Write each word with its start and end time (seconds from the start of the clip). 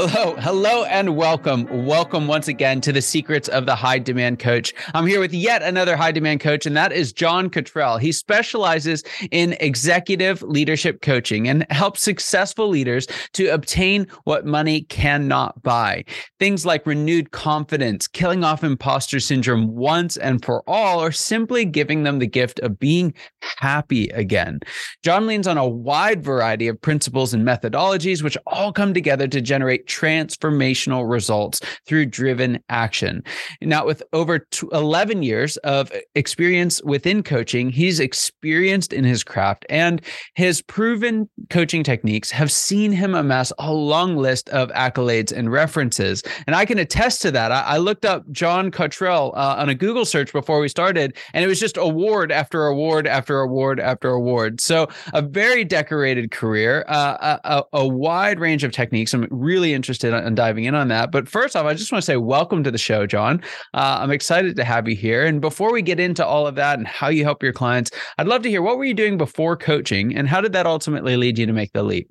Hello, 0.00 0.34
hello, 0.36 0.84
and 0.84 1.14
welcome. 1.14 1.66
Welcome 1.84 2.26
once 2.26 2.48
again 2.48 2.80
to 2.80 2.90
the 2.90 3.02
Secrets 3.02 3.48
of 3.48 3.66
the 3.66 3.74
High 3.74 3.98
Demand 3.98 4.38
Coach. 4.38 4.72
I'm 4.94 5.06
here 5.06 5.20
with 5.20 5.34
yet 5.34 5.62
another 5.62 5.94
high 5.94 6.10
demand 6.10 6.40
coach, 6.40 6.64
and 6.64 6.74
that 6.74 6.90
is 6.90 7.12
John 7.12 7.50
Cottrell. 7.50 7.98
He 7.98 8.10
specializes 8.10 9.04
in 9.30 9.58
executive 9.60 10.40
leadership 10.40 11.02
coaching 11.02 11.48
and 11.48 11.66
helps 11.68 12.02
successful 12.02 12.66
leaders 12.66 13.08
to 13.34 13.48
obtain 13.48 14.06
what 14.24 14.46
money 14.46 14.84
cannot 14.84 15.62
buy. 15.62 16.06
Things 16.38 16.64
like 16.64 16.86
renewed 16.86 17.32
confidence, 17.32 18.08
killing 18.08 18.42
off 18.42 18.64
imposter 18.64 19.20
syndrome 19.20 19.76
once 19.76 20.16
and 20.16 20.42
for 20.42 20.62
all, 20.66 21.04
or 21.04 21.12
simply 21.12 21.66
giving 21.66 22.04
them 22.04 22.20
the 22.20 22.26
gift 22.26 22.58
of 22.60 22.78
being 22.78 23.12
happy 23.58 24.08
again. 24.08 24.60
John 25.02 25.26
leans 25.26 25.46
on 25.46 25.58
a 25.58 25.68
wide 25.68 26.24
variety 26.24 26.68
of 26.68 26.80
principles 26.80 27.34
and 27.34 27.46
methodologies, 27.46 28.22
which 28.22 28.38
all 28.46 28.72
come 28.72 28.94
together 28.94 29.28
to 29.28 29.42
generate 29.42 29.89
transformational 29.90 31.10
results 31.10 31.60
through 31.86 32.06
driven 32.06 32.62
action. 32.68 33.22
Now, 33.60 33.84
with 33.84 34.02
over 34.12 34.46
11 34.72 35.22
years 35.22 35.56
of 35.58 35.92
experience 36.14 36.82
within 36.84 37.22
coaching, 37.22 37.70
he's 37.70 37.98
experienced 37.98 38.92
in 38.92 39.04
his 39.04 39.24
craft 39.24 39.66
and 39.68 40.00
his 40.34 40.62
proven 40.62 41.28
coaching 41.50 41.82
techniques 41.82 42.30
have 42.30 42.52
seen 42.52 42.92
him 42.92 43.14
amass 43.14 43.52
a 43.58 43.72
long 43.72 44.16
list 44.16 44.48
of 44.50 44.70
accolades 44.70 45.32
and 45.32 45.50
references. 45.50 46.22
And 46.46 46.54
I 46.54 46.64
can 46.64 46.78
attest 46.78 47.20
to 47.22 47.30
that. 47.32 47.50
I, 47.50 47.62
I 47.62 47.76
looked 47.78 48.04
up 48.04 48.30
John 48.30 48.70
Cottrell 48.70 49.32
uh, 49.34 49.56
on 49.58 49.68
a 49.68 49.74
Google 49.74 50.04
search 50.04 50.32
before 50.32 50.60
we 50.60 50.68
started, 50.68 51.16
and 51.34 51.44
it 51.44 51.48
was 51.48 51.58
just 51.58 51.76
award 51.76 52.30
after 52.30 52.66
award 52.66 53.06
after 53.06 53.40
award 53.40 53.80
after 53.80 54.10
award. 54.10 54.60
So, 54.60 54.88
a 55.12 55.22
very 55.22 55.64
decorated 55.64 56.30
career, 56.30 56.84
uh, 56.88 57.38
a, 57.44 57.64
a 57.72 57.86
wide 57.86 58.38
range 58.38 58.64
of 58.64 58.72
techniques. 58.72 59.12
I'm 59.14 59.26
really 59.30 59.74
interested 59.80 60.12
in 60.12 60.34
diving 60.34 60.64
in 60.64 60.74
on 60.74 60.88
that. 60.88 61.10
But 61.10 61.26
first 61.26 61.56
off, 61.56 61.64
I 61.64 61.72
just 61.72 61.90
want 61.90 62.02
to 62.02 62.06
say 62.06 62.18
welcome 62.18 62.62
to 62.64 62.70
the 62.70 62.76
show, 62.76 63.06
John. 63.06 63.40
Uh, 63.72 63.96
I'm 64.00 64.10
excited 64.10 64.56
to 64.56 64.64
have 64.64 64.86
you 64.86 64.94
here. 64.94 65.24
And 65.24 65.40
before 65.40 65.72
we 65.72 65.80
get 65.80 65.98
into 65.98 66.24
all 66.24 66.46
of 66.46 66.54
that 66.56 66.78
and 66.78 66.86
how 66.86 67.08
you 67.08 67.24
help 67.24 67.42
your 67.42 67.54
clients, 67.54 67.90
I'd 68.18 68.28
love 68.28 68.42
to 68.42 68.50
hear 68.50 68.60
what 68.60 68.76
were 68.76 68.84
you 68.84 68.92
doing 68.92 69.16
before 69.16 69.56
coaching 69.56 70.14
and 70.14 70.28
how 70.28 70.42
did 70.42 70.52
that 70.52 70.66
ultimately 70.66 71.16
lead 71.16 71.38
you 71.38 71.46
to 71.46 71.52
make 71.54 71.72
the 71.72 71.82
leap? 71.82 72.10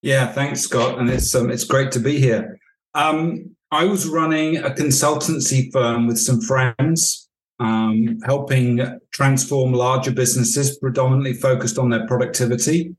Yeah, 0.00 0.32
thanks, 0.32 0.62
Scott. 0.62 0.98
And 0.98 1.10
it's 1.10 1.34
um, 1.34 1.50
it's 1.50 1.64
great 1.64 1.92
to 1.92 2.00
be 2.00 2.18
here. 2.18 2.58
Um, 2.94 3.54
I 3.70 3.84
was 3.84 4.08
running 4.08 4.56
a 4.56 4.70
consultancy 4.70 5.70
firm 5.70 6.06
with 6.06 6.18
some 6.18 6.40
friends, 6.40 7.28
um, 7.60 8.18
helping 8.24 8.80
transform 9.12 9.74
larger 9.74 10.10
businesses, 10.10 10.78
predominantly 10.78 11.34
focused 11.34 11.78
on 11.78 11.90
their 11.90 12.06
productivity. 12.06 12.96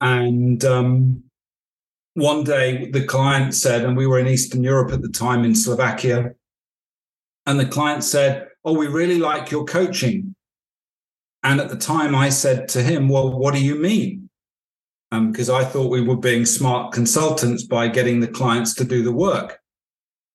And 0.00 0.64
um, 0.64 1.24
one 2.14 2.44
day 2.44 2.90
the 2.90 3.04
client 3.04 3.54
said, 3.54 3.84
and 3.84 3.96
we 3.96 4.06
were 4.06 4.18
in 4.18 4.26
Eastern 4.26 4.62
Europe 4.62 4.92
at 4.92 5.02
the 5.02 5.08
time 5.08 5.44
in 5.44 5.54
Slovakia, 5.54 6.34
and 7.46 7.58
the 7.58 7.66
client 7.66 8.04
said, 8.04 8.48
Oh, 8.64 8.74
we 8.74 8.88
really 8.88 9.18
like 9.18 9.50
your 9.50 9.64
coaching. 9.64 10.34
And 11.42 11.60
at 11.60 11.70
the 11.70 11.76
time 11.76 12.14
I 12.14 12.28
said 12.28 12.68
to 12.70 12.82
him, 12.82 13.08
Well, 13.08 13.36
what 13.38 13.54
do 13.54 13.64
you 13.64 13.76
mean? 13.76 14.28
Because 15.10 15.50
um, 15.50 15.56
I 15.56 15.64
thought 15.64 15.90
we 15.90 16.02
were 16.02 16.16
being 16.16 16.44
smart 16.44 16.92
consultants 16.92 17.64
by 17.64 17.88
getting 17.88 18.20
the 18.20 18.28
clients 18.28 18.74
to 18.74 18.84
do 18.84 19.02
the 19.02 19.12
work. 19.12 19.58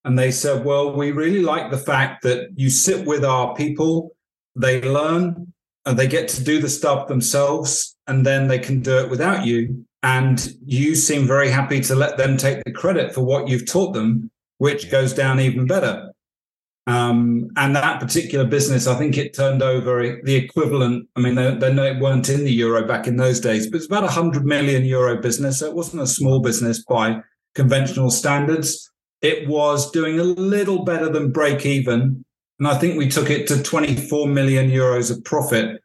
And 0.03 0.17
they 0.19 0.31
said, 0.31 0.65
Well, 0.65 0.93
we 0.93 1.11
really 1.11 1.41
like 1.41 1.71
the 1.71 1.77
fact 1.77 2.23
that 2.23 2.49
you 2.55 2.69
sit 2.69 3.05
with 3.05 3.23
our 3.23 3.55
people, 3.55 4.15
they 4.55 4.81
learn, 4.81 5.53
and 5.85 5.99
they 5.99 6.07
get 6.07 6.27
to 6.29 6.43
do 6.43 6.59
the 6.59 6.69
stuff 6.69 7.07
themselves, 7.07 7.95
and 8.07 8.25
then 8.25 8.47
they 8.47 8.59
can 8.59 8.81
do 8.81 8.97
it 8.99 9.09
without 9.09 9.45
you. 9.45 9.85
And 10.05 10.53
you 10.63 10.93
seem 10.93 11.25
very 11.25 11.49
happy 11.49 11.81
to 11.81 11.95
let 11.95 12.16
them 12.16 12.38
take 12.38 12.63
the 12.63 12.71
credit 12.71 13.11
for 13.11 13.21
what 13.21 13.47
you've 13.47 13.66
taught 13.66 13.95
them, 13.95 14.29
which 14.59 14.91
goes 14.91 15.13
down 15.13 15.39
even 15.39 15.66
better. 15.66 16.11
Um, 16.85 17.49
and 17.57 17.75
that 17.75 17.99
particular 17.99 18.45
business, 18.45 18.85
I 18.85 18.93
think 18.99 19.17
it 19.17 19.35
turned 19.35 19.63
over 19.63 20.21
the 20.23 20.35
equivalent. 20.35 21.09
I 21.16 21.21
mean, 21.21 21.33
they, 21.33 21.55
they 21.55 21.99
weren't 21.99 22.29
in 22.29 22.43
the 22.43 22.53
euro 22.53 22.88
back 22.88 23.07
in 23.07 23.17
those 23.17 23.39
days, 23.39 23.67
but 23.67 23.77
it's 23.77 23.88
about 23.88 24.03
a 24.03 24.09
hundred 24.09 24.45
million 24.45 24.85
euro 24.85 25.19
business. 25.19 25.57
So 25.57 25.66
it 25.66 25.75
wasn't 25.75 26.03
a 26.03 26.07
small 26.07 26.39
business 26.39 26.83
by 26.83 27.22
conventional 27.55 28.11
standards. 28.11 28.91
It 29.23 29.47
was 29.47 29.89
doing 29.89 30.19
a 30.19 30.23
little 30.23 30.85
better 30.85 31.09
than 31.09 31.31
break 31.31 31.66
even. 31.66 32.23
And 32.59 32.67
I 32.67 32.77
think 32.77 32.95
we 32.95 33.09
took 33.09 33.31
it 33.31 33.47
to 33.47 33.63
24 33.63 34.27
million 34.27 34.69
euros 34.69 35.09
of 35.09 35.23
profit 35.23 35.81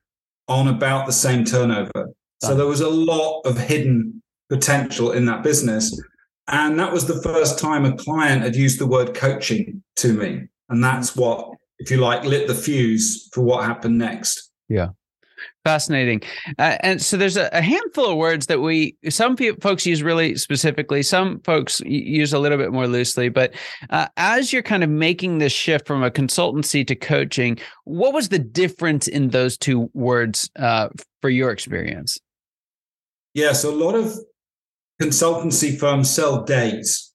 on 0.46 0.68
about 0.68 1.06
the 1.06 1.12
same 1.14 1.46
turnover. 1.46 2.10
So 2.42 2.54
there 2.54 2.66
was 2.66 2.80
a 2.80 2.88
lot 2.88 3.42
of 3.42 3.58
hidden 3.58 4.22
potential 4.48 5.12
in 5.12 5.26
that 5.26 5.42
business. 5.42 5.98
And 6.48 6.78
that 6.80 6.92
was 6.92 7.06
the 7.06 7.22
first 7.22 7.58
time 7.58 7.84
a 7.84 7.96
client 7.96 8.42
had 8.42 8.56
used 8.56 8.80
the 8.80 8.86
word 8.86 9.14
coaching 9.14 9.82
to 9.96 10.12
me. 10.12 10.48
And 10.68 10.82
that's 10.82 11.14
what, 11.14 11.48
if 11.78 11.90
you 11.90 11.98
like, 11.98 12.24
lit 12.24 12.48
the 12.48 12.54
fuse 12.54 13.28
for 13.32 13.42
what 13.42 13.64
happened 13.64 13.98
next. 13.98 14.50
Yeah. 14.68 14.88
Fascinating. 15.64 16.22
Uh, 16.58 16.76
and 16.80 17.00
so 17.00 17.16
there's 17.16 17.36
a, 17.36 17.48
a, 17.52 17.62
handful 17.62 18.10
of 18.10 18.16
words 18.16 18.46
that 18.46 18.60
we, 18.60 18.96
some 19.08 19.36
people, 19.36 19.60
folks 19.60 19.86
use 19.86 20.02
really 20.02 20.36
specifically, 20.36 21.02
some 21.02 21.40
folks 21.40 21.80
use 21.80 22.32
a 22.32 22.38
little 22.38 22.58
bit 22.58 22.72
more 22.72 22.86
loosely. 22.86 23.28
But 23.28 23.54
uh, 23.90 24.08
as 24.16 24.52
you're 24.52 24.62
kind 24.62 24.82
of 24.82 24.90
making 24.90 25.38
this 25.38 25.52
shift 25.52 25.86
from 25.86 26.02
a 26.02 26.10
consultancy 26.10 26.86
to 26.86 26.94
coaching, 26.94 27.58
what 27.84 28.12
was 28.12 28.28
the 28.28 28.38
difference 28.38 29.06
in 29.06 29.28
those 29.28 29.56
two 29.56 29.90
words 29.94 30.50
uh, 30.58 30.88
for 31.20 31.30
your 31.30 31.50
experience? 31.50 32.18
Yes, 33.34 33.64
a 33.64 33.70
lot 33.70 33.94
of 33.94 34.18
consultancy 35.00 35.78
firms 35.78 36.10
sell 36.10 36.42
days, 36.42 37.12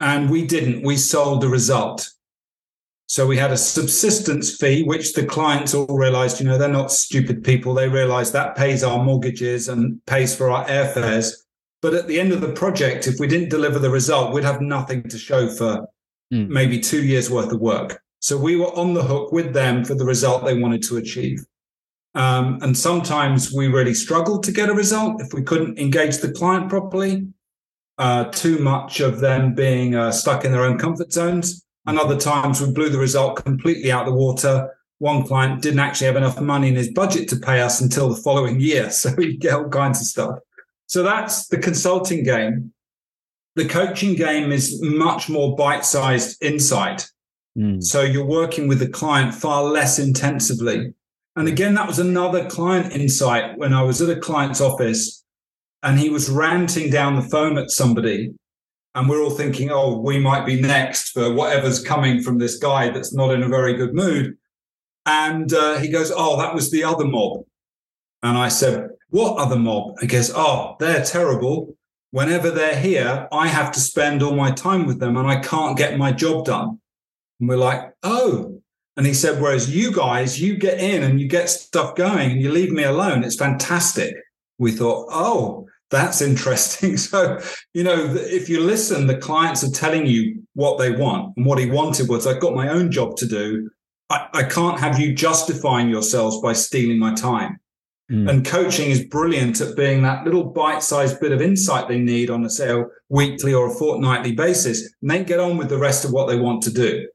and 0.00 0.30
we 0.30 0.46
didn't. 0.46 0.84
We 0.84 0.96
sold 0.96 1.40
the 1.40 1.48
result. 1.48 2.08
So 3.06 3.26
we 3.26 3.36
had 3.36 3.52
a 3.52 3.58
subsistence 3.58 4.56
fee, 4.56 4.84
which 4.84 5.12
the 5.12 5.26
clients 5.26 5.74
all 5.74 5.98
realized, 5.98 6.40
you 6.40 6.46
know, 6.46 6.56
they're 6.56 6.68
not 6.68 6.90
stupid 6.90 7.44
people. 7.44 7.74
They 7.74 7.88
realize 7.88 8.32
that 8.32 8.56
pays 8.56 8.82
our 8.82 9.04
mortgages 9.04 9.68
and 9.68 10.00
pays 10.06 10.34
for 10.34 10.50
our 10.50 10.64
airfares. 10.64 11.34
But 11.82 11.94
at 11.94 12.06
the 12.06 12.18
end 12.18 12.32
of 12.32 12.40
the 12.40 12.52
project, 12.52 13.06
if 13.08 13.18
we 13.18 13.26
didn't 13.26 13.50
deliver 13.50 13.78
the 13.78 13.90
result, 13.90 14.32
we'd 14.32 14.44
have 14.44 14.62
nothing 14.62 15.02
to 15.02 15.18
show 15.18 15.48
for 15.48 15.86
mm. 16.32 16.48
maybe 16.48 16.78
two 16.80 17.04
years 17.04 17.28
worth 17.28 17.52
of 17.52 17.60
work. 17.60 18.00
So 18.20 18.38
we 18.38 18.56
were 18.56 18.74
on 18.78 18.94
the 18.94 19.02
hook 19.02 19.32
with 19.32 19.52
them 19.52 19.84
for 19.84 19.94
the 19.94 20.04
result 20.04 20.44
they 20.44 20.56
wanted 20.56 20.82
to 20.84 20.96
achieve. 20.96 21.44
Um, 22.14 22.58
and 22.62 22.76
sometimes 22.76 23.52
we 23.52 23.68
really 23.68 23.94
struggled 23.94 24.44
to 24.44 24.52
get 24.52 24.68
a 24.68 24.74
result 24.74 25.20
if 25.22 25.32
we 25.32 25.42
couldn't 25.42 25.78
engage 25.78 26.18
the 26.18 26.32
client 26.32 26.68
properly. 26.68 27.28
Uh, 27.98 28.24
too 28.24 28.58
much 28.58 29.00
of 29.00 29.20
them 29.20 29.54
being 29.54 29.94
uh, 29.94 30.10
stuck 30.10 30.44
in 30.44 30.52
their 30.52 30.64
own 30.64 30.78
comfort 30.78 31.12
zones. 31.12 31.64
And 31.86 31.98
other 31.98 32.18
times 32.18 32.60
we 32.60 32.72
blew 32.72 32.88
the 32.88 32.98
result 32.98 33.44
completely 33.44 33.90
out 33.90 34.06
the 34.06 34.12
water. 34.12 34.70
One 34.98 35.26
client 35.26 35.62
didn't 35.62 35.80
actually 35.80 36.06
have 36.06 36.16
enough 36.16 36.40
money 36.40 36.68
in 36.68 36.76
his 36.76 36.92
budget 36.92 37.28
to 37.30 37.36
pay 37.36 37.60
us 37.60 37.80
until 37.80 38.08
the 38.08 38.20
following 38.20 38.60
year. 38.60 38.90
So 38.90 39.12
we 39.16 39.36
get 39.36 39.54
all 39.54 39.68
kinds 39.68 40.00
of 40.00 40.06
stuff. 40.06 40.38
So 40.86 41.02
that's 41.02 41.48
the 41.48 41.58
consulting 41.58 42.22
game. 42.24 42.72
The 43.56 43.68
coaching 43.68 44.14
game 44.14 44.52
is 44.52 44.80
much 44.82 45.28
more 45.28 45.56
bite 45.56 45.84
sized 45.84 46.42
insight. 46.42 47.08
Mm. 47.56 47.82
So 47.82 48.02
you're 48.02 48.24
working 48.24 48.68
with 48.68 48.78
the 48.78 48.88
client 48.88 49.34
far 49.34 49.64
less 49.64 49.98
intensively 49.98 50.94
And 51.36 51.48
again, 51.48 51.74
that 51.74 51.86
was 51.86 51.98
another 51.98 52.48
client 52.48 52.92
insight 52.92 53.56
when 53.56 53.72
I 53.72 53.82
was 53.82 54.02
at 54.02 54.16
a 54.16 54.20
client's 54.20 54.60
office 54.60 55.24
and 55.82 55.98
he 55.98 56.10
was 56.10 56.30
ranting 56.30 56.90
down 56.90 57.16
the 57.16 57.28
phone 57.28 57.58
at 57.58 57.70
somebody. 57.70 58.34
And 58.94 59.08
we're 59.08 59.22
all 59.22 59.30
thinking, 59.30 59.70
oh, 59.70 59.98
we 59.98 60.18
might 60.18 60.44
be 60.44 60.60
next 60.60 61.10
for 61.10 61.32
whatever's 61.32 61.82
coming 61.82 62.22
from 62.22 62.38
this 62.38 62.58
guy 62.58 62.90
that's 62.90 63.14
not 63.14 63.32
in 63.32 63.42
a 63.42 63.48
very 63.48 63.74
good 63.74 63.94
mood. 63.94 64.36
And 65.06 65.52
uh, 65.52 65.78
he 65.78 65.88
goes, 65.88 66.12
oh, 66.14 66.36
that 66.38 66.54
was 66.54 66.70
the 66.70 66.84
other 66.84 67.06
mob. 67.06 67.44
And 68.22 68.36
I 68.36 68.48
said, 68.48 68.90
what 69.08 69.38
other 69.38 69.56
mob? 69.56 69.98
He 70.00 70.06
goes, 70.06 70.30
oh, 70.34 70.76
they're 70.78 71.04
terrible. 71.04 71.76
Whenever 72.10 72.50
they're 72.50 72.78
here, 72.78 73.26
I 73.32 73.48
have 73.48 73.72
to 73.72 73.80
spend 73.80 74.22
all 74.22 74.36
my 74.36 74.50
time 74.50 74.86
with 74.86 75.00
them 75.00 75.16
and 75.16 75.26
I 75.26 75.40
can't 75.40 75.78
get 75.78 75.98
my 75.98 76.12
job 76.12 76.44
done. 76.44 76.78
And 77.40 77.48
we're 77.48 77.56
like, 77.56 77.94
oh. 78.02 78.61
And 78.96 79.06
he 79.06 79.14
said, 79.14 79.40
whereas 79.40 79.74
you 79.74 79.92
guys, 79.92 80.40
you 80.40 80.56
get 80.56 80.78
in 80.78 81.02
and 81.02 81.20
you 81.20 81.26
get 81.26 81.48
stuff 81.48 81.94
going 81.94 82.32
and 82.32 82.42
you 82.42 82.50
leave 82.50 82.72
me 82.72 82.84
alone. 82.84 83.24
It's 83.24 83.36
fantastic. 83.36 84.14
We 84.58 84.72
thought, 84.72 85.08
oh, 85.10 85.66
that's 85.90 86.20
interesting. 86.20 86.96
So, 86.96 87.40
you 87.74 87.84
know, 87.84 88.14
if 88.14 88.48
you 88.48 88.60
listen, 88.60 89.06
the 89.06 89.18
clients 89.18 89.64
are 89.64 89.70
telling 89.70 90.06
you 90.06 90.42
what 90.54 90.78
they 90.78 90.90
want. 90.90 91.36
And 91.36 91.46
what 91.46 91.58
he 91.58 91.70
wanted 91.70 92.08
was, 92.08 92.26
I've 92.26 92.40
got 92.40 92.54
my 92.54 92.68
own 92.68 92.90
job 92.90 93.16
to 93.16 93.26
do. 93.26 93.70
I, 94.10 94.28
I 94.34 94.42
can't 94.42 94.80
have 94.80 94.98
you 94.98 95.14
justifying 95.14 95.88
yourselves 95.88 96.40
by 96.40 96.52
stealing 96.52 96.98
my 96.98 97.14
time. 97.14 97.58
Mm. 98.10 98.28
And 98.28 98.46
coaching 98.46 98.90
is 98.90 99.04
brilliant 99.06 99.60
at 99.60 99.76
being 99.76 100.02
that 100.02 100.24
little 100.24 100.44
bite-sized 100.44 101.18
bit 101.20 101.32
of 101.32 101.40
insight 101.40 101.88
they 101.88 101.98
need 101.98 102.28
on 102.28 102.44
a 102.44 102.50
say 102.50 102.70
a 102.70 102.84
weekly 103.08 103.54
or 103.54 103.70
a 103.70 103.74
fortnightly 103.74 104.32
basis, 104.32 104.82
and 105.00 105.10
then 105.10 105.24
get 105.24 105.40
on 105.40 105.56
with 105.56 105.68
the 105.68 105.78
rest 105.78 106.04
of 106.04 106.12
what 106.12 106.28
they 106.28 106.38
want 106.38 106.62
to 106.64 106.72
do. 106.72 107.08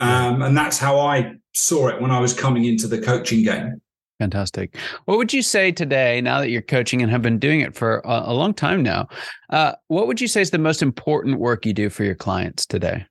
Um, 0.00 0.42
and 0.42 0.56
that's 0.56 0.78
how 0.78 0.98
I 0.98 1.34
saw 1.52 1.88
it 1.88 2.00
when 2.00 2.10
I 2.10 2.20
was 2.20 2.34
coming 2.34 2.64
into 2.64 2.86
the 2.88 3.00
coaching 3.00 3.44
game. 3.44 3.80
Fantastic. 4.18 4.76
What 5.06 5.18
would 5.18 5.32
you 5.32 5.42
say 5.42 5.72
today, 5.72 6.20
now 6.20 6.40
that 6.40 6.50
you're 6.50 6.62
coaching 6.62 7.02
and 7.02 7.10
have 7.10 7.22
been 7.22 7.38
doing 7.38 7.60
it 7.60 7.74
for 7.74 7.98
a, 8.04 8.24
a 8.26 8.34
long 8.34 8.54
time 8.54 8.82
now? 8.82 9.08
Uh, 9.50 9.72
what 9.88 10.06
would 10.06 10.20
you 10.20 10.28
say 10.28 10.40
is 10.40 10.50
the 10.50 10.58
most 10.58 10.82
important 10.82 11.40
work 11.40 11.66
you 11.66 11.72
do 11.72 11.90
for 11.90 12.04
your 12.04 12.14
clients 12.14 12.64
today? 12.64 13.06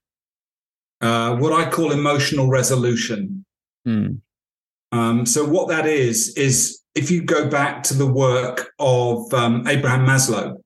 Uh, 1.02 1.36
what 1.36 1.52
I 1.52 1.70
call 1.70 1.92
emotional 1.92 2.48
resolution. 2.48 3.46
Hmm. 3.86 4.08
Um, 4.94 5.26
so, 5.26 5.44
what 5.44 5.68
that 5.70 5.86
is, 5.86 6.34
is 6.38 6.82
if 6.96 7.12
you 7.12 7.22
go 7.22 7.50
back 7.50 7.84
to 7.84 7.94
the 7.94 8.06
work 8.06 8.72
of 8.80 9.34
um, 9.34 9.68
Abraham 9.68 10.06
Maslow, 10.06 10.58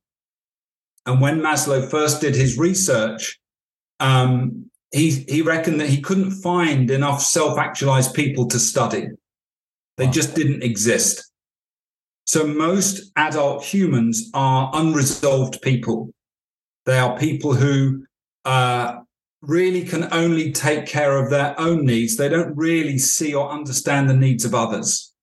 and 1.08 1.22
when 1.22 1.40
Maslow 1.40 1.90
first 1.90 2.22
did 2.22 2.36
his 2.36 2.58
research, 2.58 3.40
um, 4.00 4.70
he, 4.98 5.26
he 5.28 5.42
reckoned 5.42 5.80
that 5.80 5.90
he 5.90 6.02
couldn't 6.02 6.32
find 6.32 6.90
enough 6.90 7.22
self 7.22 7.58
actualized 7.58 8.14
people 8.14 8.48
to 8.48 8.60
study. 8.60 9.08
They 9.98 10.08
just 10.08 10.36
didn't 10.36 10.64
exist. 10.64 11.32
So, 12.26 12.46
most 12.46 13.12
adult 13.16 13.64
humans 13.64 14.30
are 14.34 14.72
unresolved 14.74 15.62
people. 15.62 16.14
They 16.86 16.98
are 16.98 17.18
people 17.18 17.54
who 17.54 18.06
uh, 18.46 19.00
really 19.42 19.84
can 19.84 20.12
only 20.14 20.52
take 20.52 20.86
care 20.86 21.18
of 21.18 21.30
their 21.30 21.60
own 21.60 21.86
needs. 21.86 22.18
They 22.18 22.30
don't 22.30 22.56
really 22.56 22.98
see 22.98 23.34
or 23.34 23.50
understand 23.50 24.10
the 24.10 24.16
needs 24.16 24.46
of 24.46 24.54
others. 24.54 25.14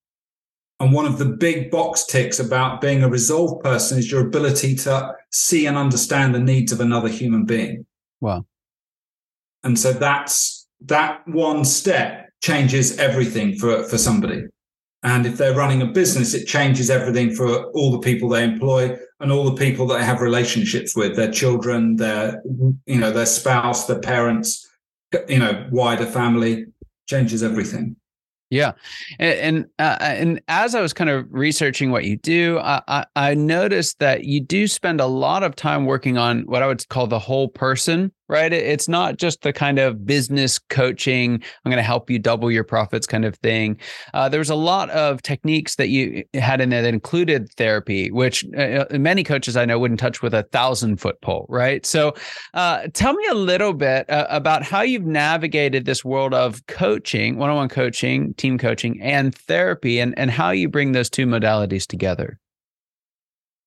And 0.80 0.92
one 0.92 1.06
of 1.06 1.18
the 1.18 1.26
big 1.26 1.70
box 1.70 2.04
ticks 2.04 2.40
about 2.40 2.80
being 2.80 3.02
a 3.02 3.08
resolved 3.08 3.62
person 3.62 3.98
is 3.98 4.10
your 4.10 4.26
ability 4.26 4.74
to 4.76 5.14
see 5.30 5.66
and 5.66 5.76
understand 5.76 6.34
the 6.34 6.40
needs 6.40 6.72
of 6.72 6.80
another 6.80 7.08
human 7.08 7.44
being. 7.44 7.86
Wow. 8.20 8.44
And 9.64 9.78
so 9.78 9.92
that's 9.92 10.66
that 10.86 11.26
one 11.26 11.64
step 11.64 12.28
changes 12.42 12.98
everything 12.98 13.56
for, 13.56 13.84
for 13.84 13.98
somebody. 13.98 14.44
And 15.02 15.26
if 15.26 15.36
they're 15.36 15.54
running 15.54 15.82
a 15.82 15.86
business, 15.86 16.32
it 16.32 16.46
changes 16.46 16.90
everything 16.90 17.34
for 17.34 17.64
all 17.72 17.90
the 17.90 17.98
people 17.98 18.28
they 18.28 18.44
employ 18.44 18.96
and 19.20 19.30
all 19.30 19.44
the 19.44 19.56
people 19.56 19.86
that 19.88 19.98
they 19.98 20.04
have 20.04 20.20
relationships 20.20 20.96
with, 20.96 21.14
their 21.16 21.30
children, 21.30 21.96
their, 21.96 22.42
you 22.86 22.98
know, 22.98 23.10
their 23.10 23.26
spouse, 23.26 23.86
their 23.86 24.00
parents, 24.00 24.66
you 25.28 25.38
know, 25.38 25.68
wider 25.70 26.06
family, 26.06 26.66
changes 27.06 27.42
everything. 27.42 27.96
Yeah, 28.50 28.72
and 29.18 29.38
and, 29.38 29.66
uh, 29.78 29.96
and, 30.00 30.40
as 30.48 30.74
I 30.74 30.80
was 30.80 30.92
kind 30.92 31.10
of 31.10 31.26
researching 31.30 31.90
what 31.90 32.04
you 32.04 32.16
do, 32.16 32.60
I, 32.60 33.04
I 33.16 33.34
noticed 33.34 33.98
that 33.98 34.24
you 34.24 34.40
do 34.40 34.68
spend 34.68 35.00
a 35.00 35.06
lot 35.06 35.42
of 35.42 35.56
time 35.56 35.86
working 35.86 36.18
on 36.18 36.42
what 36.42 36.62
I 36.62 36.68
would 36.68 36.86
call 36.88 37.06
the 37.06 37.18
whole 37.18 37.48
person 37.48 38.12
right? 38.28 38.52
It's 38.52 38.88
not 38.88 39.18
just 39.18 39.42
the 39.42 39.52
kind 39.52 39.78
of 39.78 40.06
business 40.06 40.58
coaching, 40.58 41.34
I'm 41.64 41.70
going 41.70 41.76
to 41.76 41.82
help 41.82 42.08
you 42.08 42.18
double 42.18 42.50
your 42.50 42.64
profits 42.64 43.06
kind 43.06 43.24
of 43.24 43.36
thing. 43.36 43.78
Uh, 44.14 44.28
there 44.28 44.38
was 44.40 44.50
a 44.50 44.54
lot 44.54 44.90
of 44.90 45.22
techniques 45.22 45.76
that 45.76 45.88
you 45.88 46.24
had 46.34 46.60
in 46.60 46.70
there 46.70 46.82
that 46.82 46.94
included 46.94 47.50
therapy, 47.56 48.10
which 48.10 48.44
uh, 48.56 48.86
uh, 48.90 48.98
many 48.98 49.24
coaches 49.24 49.56
I 49.56 49.64
know 49.64 49.78
wouldn't 49.78 50.00
touch 50.00 50.22
with 50.22 50.34
a 50.34 50.44
thousand 50.44 50.96
foot 50.98 51.20
pole, 51.20 51.46
right? 51.48 51.84
So 51.84 52.14
uh, 52.54 52.88
tell 52.94 53.12
me 53.12 53.26
a 53.26 53.34
little 53.34 53.72
bit 53.72 54.08
uh, 54.08 54.26
about 54.30 54.62
how 54.62 54.80
you've 54.82 55.06
navigated 55.06 55.84
this 55.84 56.04
world 56.04 56.32
of 56.32 56.66
coaching, 56.66 57.36
one 57.36 57.50
on 57.50 57.56
one 57.56 57.68
coaching, 57.68 58.34
team 58.34 58.58
coaching, 58.58 59.00
and 59.02 59.34
therapy, 59.34 59.98
and, 60.00 60.18
and 60.18 60.30
how 60.30 60.50
you 60.50 60.68
bring 60.68 60.92
those 60.92 61.10
two 61.10 61.26
modalities 61.26 61.86
together. 61.86 62.38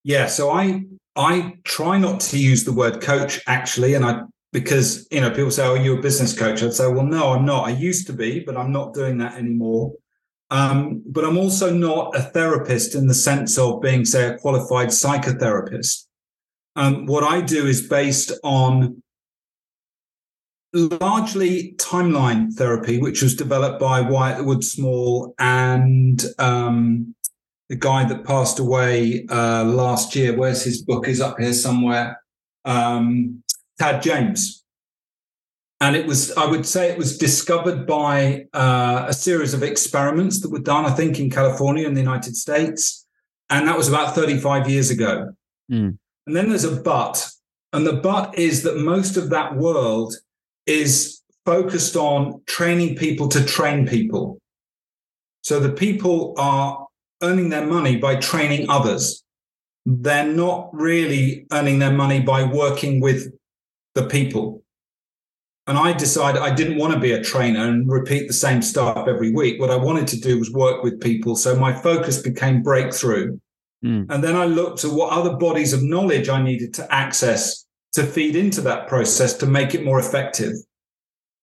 Yeah, 0.04 0.28
so 0.28 0.50
I 0.52 0.86
I 1.18 1.56
try 1.64 1.98
not 1.98 2.22
to 2.22 2.40
use 2.40 2.64
the 2.64 2.72
word 2.72 3.02
coach 3.02 3.42
actually, 3.48 3.94
and 3.94 4.06
I 4.06 4.22
because 4.54 5.08
you 5.12 5.22
know 5.22 5.30
people 5.30 5.52
say, 5.52 5.66
"Oh, 5.66 5.76
you're 5.76 6.00
a 6.00 6.02
business 6.02 6.38
coach." 6.38 6.64
I'd 6.64 6.74
say, 6.74 6.88
"Well, 6.88 7.06
no, 7.06 7.34
I'm 7.34 7.46
not. 7.46 7.68
I 7.68 7.72
used 7.72 8.08
to 8.08 8.14
be, 8.14 8.40
but 8.40 8.58
I'm 8.58 8.72
not 8.72 8.94
doing 8.94 9.18
that 9.20 9.36
anymore." 9.36 9.94
Um, 10.50 11.04
but 11.06 11.26
I'm 11.26 11.38
also 11.38 11.74
not 11.74 12.16
a 12.16 12.22
therapist 12.22 12.96
in 12.96 13.08
the 13.08 13.14
sense 13.14 13.58
of 13.58 13.82
being, 13.82 14.06
say, 14.06 14.28
a 14.28 14.38
qualified 14.38 14.90
psychotherapist. 14.90 16.06
Um, 16.76 17.06
what 17.06 17.24
I 17.24 17.42
do 17.42 17.66
is 17.66 17.88
based 17.88 18.32
on 18.44 19.02
largely 20.74 21.74
timeline 21.78 22.54
therapy, 22.54 23.00
which 23.00 23.22
was 23.22 23.36
developed 23.36 23.80
by 23.80 24.02
Wyatt 24.02 24.46
Woodsmall 24.46 25.34
and 25.40 26.24
um, 26.40 27.16
the 27.70 27.76
guy 27.76 28.06
that 28.06 28.24
passed 28.24 28.60
away 28.60 29.26
uh, 29.30 29.64
last 29.66 30.16
year. 30.16 30.36
Where's 30.36 30.64
his 30.64 30.82
book? 30.82 31.08
Is 31.08 31.20
up 31.20 31.40
here 31.40 31.54
somewhere. 31.54 32.22
Um, 32.64 33.44
Tad 33.80 34.02
James. 34.02 34.64
And 35.80 35.96
it 35.96 36.08
was, 36.08 36.32
I 36.36 36.46
would 36.46 36.66
say, 36.66 36.90
it 36.90 36.98
was 36.98 37.18
discovered 37.18 37.86
by 37.86 38.46
uh, 38.54 39.06
a 39.08 39.14
series 39.14 39.54
of 39.54 39.62
experiments 39.62 40.42
that 40.42 40.52
were 40.52 40.60
done, 40.60 40.86
I 40.86 40.92
think, 40.92 41.20
in 41.20 41.30
California 41.30 41.86
in 41.86 41.94
the 41.94 42.02
United 42.02 42.36
States. 42.36 43.06
And 43.50 43.68
that 43.68 43.78
was 43.78 43.88
about 43.88 44.16
35 44.16 44.70
years 44.70 44.90
ago. 44.90 45.34
Mm. 45.72 45.98
And 46.26 46.36
then 46.36 46.50
there's 46.50 46.64
a 46.64 46.82
but. 46.82 47.30
And 47.74 47.86
the 47.86 47.94
but 47.94 48.38
is 48.38 48.64
that 48.64 48.78
most 48.78 49.18
of 49.18 49.30
that 49.30 49.56
world 49.56 50.16
is 50.66 51.22
focused 51.46 51.96
on 51.96 52.42
training 52.48 52.96
people 52.96 53.28
to 53.30 53.46
train 53.46 53.88
people. 53.88 54.40
So 55.44 55.60
the 55.60 55.72
people 55.72 56.34
are 56.38 56.88
earning 57.22 57.50
their 57.50 57.66
money 57.66 57.98
by 57.98 58.16
training 58.16 58.70
others. 58.70 59.24
They're 59.86 60.28
not 60.28 60.70
really 60.74 61.46
earning 61.52 61.80
their 61.80 61.94
money 61.94 62.20
by 62.20 62.44
working 62.44 63.00
with 63.00 63.32
the 63.98 64.08
people. 64.08 64.64
And 65.66 65.78
I 65.78 65.92
decided 65.92 66.42
I 66.42 66.56
didn't 66.56 66.78
want 66.78 66.94
to 66.94 67.00
be 67.00 67.12
a 67.12 67.22
trainer 67.22 67.68
and 67.68 67.92
repeat 67.92 68.28
the 68.28 68.34
same 68.34 68.62
stuff 68.62 69.06
every 69.08 69.34
week. 69.34 69.60
What 69.60 69.70
I 69.70 69.76
wanted 69.76 70.08
to 70.10 70.20
do 70.20 70.40
was 70.40 70.50
work 70.52 70.82
with 70.82 71.02
people. 71.02 71.36
So 71.36 71.60
my 71.60 71.74
focus 71.74 72.22
became 72.22 72.64
breakthrough. 72.64 73.38
Mm. 73.84 74.06
And 74.10 74.24
then 74.24 74.38
I 74.38 74.46
looked 74.46 74.86
at 74.86 74.92
what 74.92 75.12
other 75.12 75.36
bodies 75.36 75.74
of 75.74 75.84
knowledge 75.84 76.30
I 76.30 76.42
needed 76.42 76.74
to 76.76 76.94
access 76.94 77.66
to 77.94 78.04
feed 78.04 78.38
into 78.38 78.62
that 78.62 78.88
process 78.88 79.34
to 79.38 79.46
make 79.46 79.76
it 79.76 79.84
more 79.84 80.00
effective. 80.00 80.54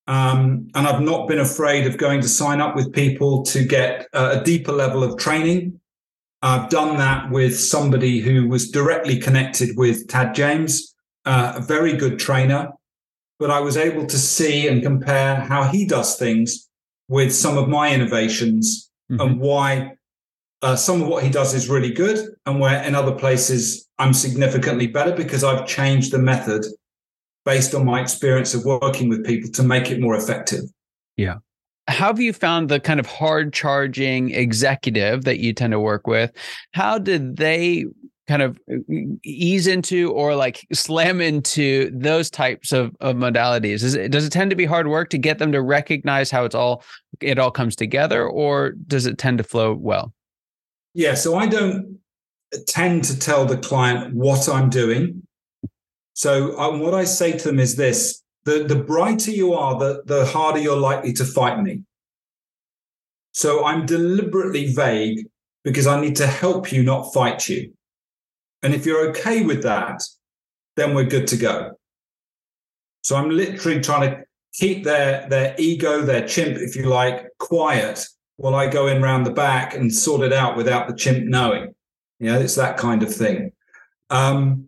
Um, 0.06 0.68
and 0.74 0.86
I've 0.86 1.02
not 1.02 1.28
been 1.28 1.40
afraid 1.40 1.86
of 1.86 1.98
going 1.98 2.22
to 2.22 2.28
sign 2.28 2.60
up 2.62 2.74
with 2.76 2.92
people 2.92 3.42
to 3.46 3.64
get 3.64 4.06
a 4.14 4.42
deeper 4.42 4.72
level 4.72 5.02
of 5.02 5.18
training. 5.18 5.80
I've 6.40 6.70
done 6.70 6.96
that 6.98 7.30
with 7.30 7.58
somebody 7.58 8.20
who 8.20 8.48
was 8.48 8.70
directly 8.70 9.18
connected 9.18 9.76
with 9.76 10.08
Tad 10.08 10.34
James 10.34 10.93
uh, 11.24 11.54
a 11.56 11.60
very 11.60 11.94
good 11.96 12.18
trainer, 12.18 12.70
but 13.38 13.50
I 13.50 13.60
was 13.60 13.76
able 13.76 14.06
to 14.06 14.18
see 14.18 14.68
and 14.68 14.82
compare 14.82 15.36
how 15.36 15.64
he 15.64 15.86
does 15.86 16.16
things 16.16 16.68
with 17.08 17.34
some 17.34 17.58
of 17.58 17.68
my 17.68 17.92
innovations 17.92 18.90
mm-hmm. 19.10 19.20
and 19.20 19.40
why 19.40 19.92
uh, 20.62 20.76
some 20.76 21.02
of 21.02 21.08
what 21.08 21.22
he 21.22 21.30
does 21.30 21.52
is 21.54 21.68
really 21.68 21.92
good 21.92 22.26
and 22.46 22.58
where 22.58 22.82
in 22.82 22.94
other 22.94 23.12
places 23.12 23.86
I'm 23.98 24.14
significantly 24.14 24.86
better 24.86 25.12
because 25.12 25.44
I've 25.44 25.66
changed 25.66 26.12
the 26.12 26.18
method 26.18 26.64
based 27.44 27.74
on 27.74 27.84
my 27.84 28.00
experience 28.00 28.54
of 28.54 28.64
working 28.64 29.08
with 29.08 29.26
people 29.26 29.50
to 29.50 29.62
make 29.62 29.90
it 29.90 30.00
more 30.00 30.16
effective. 30.16 30.64
Yeah. 31.16 31.36
How 31.86 32.06
have 32.06 32.20
you 32.20 32.32
found 32.32 32.70
the 32.70 32.80
kind 32.80 32.98
of 32.98 33.04
hard 33.04 33.52
charging 33.52 34.30
executive 34.30 35.24
that 35.24 35.38
you 35.38 35.52
tend 35.52 35.72
to 35.72 35.80
work 35.80 36.06
with? 36.06 36.32
How 36.72 36.98
did 36.98 37.36
they 37.36 37.84
kind 38.26 38.42
of 38.42 38.58
ease 39.22 39.66
into 39.66 40.10
or 40.12 40.34
like 40.34 40.66
slam 40.72 41.20
into 41.20 41.90
those 41.90 42.30
types 42.30 42.72
of, 42.72 42.94
of 43.00 43.16
modalities? 43.16 43.94
It, 43.94 44.10
does 44.10 44.26
it 44.26 44.30
tend 44.30 44.50
to 44.50 44.56
be 44.56 44.64
hard 44.64 44.88
work 44.88 45.10
to 45.10 45.18
get 45.18 45.38
them 45.38 45.52
to 45.52 45.62
recognize 45.62 46.30
how 46.30 46.44
it's 46.44 46.54
all 46.54 46.82
it 47.20 47.38
all 47.38 47.50
comes 47.50 47.76
together, 47.76 48.26
or 48.26 48.72
does 48.86 49.06
it 49.06 49.18
tend 49.18 49.38
to 49.38 49.44
flow 49.44 49.74
well? 49.74 50.12
Yeah, 50.94 51.14
so 51.14 51.36
I 51.36 51.46
don't 51.46 51.98
tend 52.66 53.04
to 53.04 53.18
tell 53.18 53.44
the 53.44 53.58
client 53.58 54.14
what 54.14 54.48
I'm 54.48 54.70
doing. 54.70 55.22
So 56.14 56.58
um, 56.58 56.80
what 56.80 56.94
I 56.94 57.04
say 57.04 57.32
to 57.32 57.44
them 57.48 57.58
is 57.58 57.76
this: 57.76 58.22
the 58.44 58.64
the 58.64 58.76
brighter 58.76 59.30
you 59.30 59.54
are, 59.54 59.78
the 59.78 60.02
the 60.06 60.24
harder 60.26 60.60
you're 60.60 60.76
likely 60.76 61.12
to 61.14 61.24
fight 61.24 61.60
me. 61.62 61.82
So 63.32 63.64
I'm 63.64 63.84
deliberately 63.84 64.72
vague 64.72 65.26
because 65.64 65.88
I 65.88 66.00
need 66.00 66.14
to 66.16 66.26
help 66.26 66.70
you, 66.70 66.84
not 66.84 67.12
fight 67.12 67.48
you. 67.48 67.72
And 68.64 68.74
if 68.74 68.86
you're 68.86 69.08
okay 69.10 69.44
with 69.44 69.62
that, 69.62 70.02
then 70.74 70.94
we're 70.94 71.04
good 71.04 71.28
to 71.28 71.36
go. 71.36 71.78
So 73.02 73.14
I'm 73.14 73.28
literally 73.28 73.80
trying 73.80 74.10
to 74.10 74.24
keep 74.54 74.84
their 74.84 75.28
their 75.28 75.54
ego, 75.58 76.00
their 76.00 76.26
chimp, 76.26 76.56
if 76.56 76.74
you 76.74 76.84
like, 76.84 77.28
quiet 77.38 78.06
while 78.36 78.54
I 78.54 78.66
go 78.66 78.86
in 78.88 79.02
round 79.02 79.26
the 79.26 79.32
back 79.32 79.74
and 79.74 79.94
sort 79.94 80.22
it 80.22 80.32
out 80.32 80.56
without 80.56 80.88
the 80.88 80.96
chimp 80.96 81.26
knowing. 81.26 81.74
You 82.18 82.32
know, 82.32 82.40
it's 82.40 82.56
that 82.56 82.78
kind 82.78 83.02
of 83.02 83.14
thing. 83.14 83.52
Um, 84.10 84.66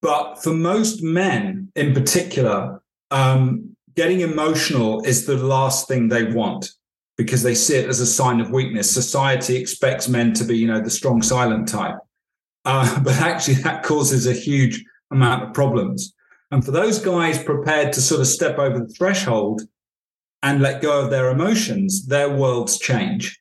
but 0.00 0.42
for 0.42 0.52
most 0.52 1.02
men 1.02 1.70
in 1.76 1.92
particular, 1.92 2.80
um, 3.10 3.76
getting 3.94 4.20
emotional 4.20 5.02
is 5.04 5.26
the 5.26 5.36
last 5.36 5.86
thing 5.86 6.08
they 6.08 6.24
want 6.24 6.70
because 7.16 7.42
they 7.42 7.54
see 7.54 7.76
it 7.76 7.88
as 7.88 8.00
a 8.00 8.06
sign 8.06 8.40
of 8.40 8.50
weakness. 8.50 8.92
Society 8.92 9.56
expects 9.56 10.08
men 10.08 10.32
to 10.34 10.44
be, 10.44 10.56
you 10.56 10.66
know, 10.66 10.80
the 10.80 10.90
strong, 10.90 11.22
silent 11.22 11.68
type. 11.68 11.96
Uh, 12.66 13.00
but 13.04 13.14
actually, 13.14 13.54
that 13.54 13.82
causes 13.82 14.26
a 14.26 14.32
huge 14.32 14.84
amount 15.10 15.44
of 15.44 15.54
problems. 15.54 16.12
And 16.50 16.64
for 16.64 16.70
those 16.70 16.98
guys 16.98 17.42
prepared 17.42 17.92
to 17.94 18.00
sort 18.00 18.20
of 18.20 18.26
step 18.26 18.58
over 18.58 18.80
the 18.80 18.92
threshold 18.92 19.62
and 20.42 20.60
let 20.60 20.82
go 20.82 21.02
of 21.02 21.10
their 21.10 21.30
emotions, 21.30 22.06
their 22.06 22.28
worlds 22.28 22.78
change. 22.78 23.40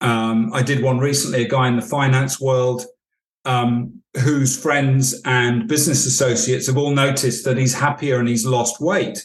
Um, 0.00 0.50
I 0.54 0.62
did 0.62 0.82
one 0.82 0.98
recently, 0.98 1.44
a 1.44 1.48
guy 1.48 1.68
in 1.68 1.76
the 1.76 1.82
finance 1.82 2.40
world 2.40 2.86
um, 3.44 4.02
whose 4.22 4.60
friends 4.60 5.20
and 5.24 5.68
business 5.68 6.06
associates 6.06 6.66
have 6.66 6.78
all 6.78 6.94
noticed 6.94 7.44
that 7.44 7.58
he's 7.58 7.74
happier 7.74 8.18
and 8.18 8.28
he's 8.28 8.46
lost 8.46 8.80
weight. 8.80 9.24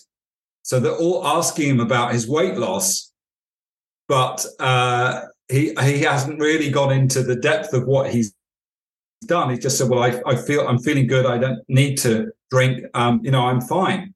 So 0.64 0.80
they're 0.80 0.98
all 0.98 1.26
asking 1.26 1.70
him 1.70 1.80
about 1.80 2.14
his 2.14 2.28
weight 2.28 2.58
loss, 2.58 3.14
but 4.08 4.46
uh, 4.60 5.22
he 5.48 5.74
he 5.82 6.00
hasn't 6.00 6.40
really 6.40 6.72
gone 6.72 6.92
into 6.92 7.22
the 7.22 7.36
depth 7.36 7.74
of 7.74 7.86
what 7.86 8.12
he's 8.12 8.34
done. 9.26 9.50
He 9.50 9.58
just 9.58 9.78
said, 9.78 9.90
"Well, 9.90 10.04
I, 10.04 10.22
I 10.26 10.36
feel 10.36 10.68
I'm 10.68 10.80
feeling 10.80 11.08
good. 11.08 11.26
I 11.26 11.38
don't 11.38 11.60
need 11.68 11.98
to 12.00 12.32
drink. 12.52 12.86
Um, 12.94 13.22
you 13.24 13.32
know, 13.32 13.46
I'm 13.46 13.62
fine." 13.62 14.14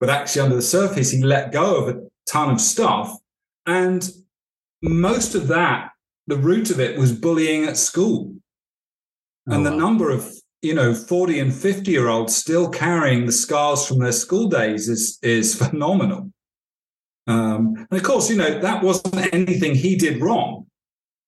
But 0.00 0.10
actually, 0.10 0.42
under 0.42 0.56
the 0.56 0.62
surface, 0.62 1.10
he 1.10 1.22
let 1.22 1.52
go 1.52 1.76
of 1.76 1.96
a 1.96 2.00
ton 2.26 2.50
of 2.50 2.60
stuff, 2.60 3.16
and 3.66 4.08
most 4.82 5.34
of 5.34 5.48
that, 5.48 5.90
the 6.26 6.36
root 6.36 6.70
of 6.70 6.80
it 6.80 6.98
was 6.98 7.12
bullying 7.12 7.64
at 7.64 7.76
school, 7.76 8.34
oh, 9.48 9.54
and 9.54 9.66
the 9.66 9.70
wow. 9.70 9.78
number 9.78 10.10
of 10.10 10.30
you 10.62 10.74
know 10.74 10.94
40 10.94 11.38
and 11.38 11.54
50 11.54 11.90
year 11.90 12.08
olds 12.08 12.34
still 12.34 12.68
carrying 12.68 13.26
the 13.26 13.32
scars 13.32 13.86
from 13.86 13.98
their 13.98 14.12
school 14.12 14.48
days 14.48 14.88
is 14.88 15.18
is 15.22 15.54
phenomenal. 15.62 16.32
Um, 17.26 17.86
and 17.90 18.00
of 18.00 18.02
course, 18.02 18.30
you 18.30 18.36
know 18.36 18.58
that 18.58 18.82
wasn't 18.82 19.32
anything 19.34 19.74
he 19.74 19.96
did 19.96 20.20
wrong. 20.20 20.66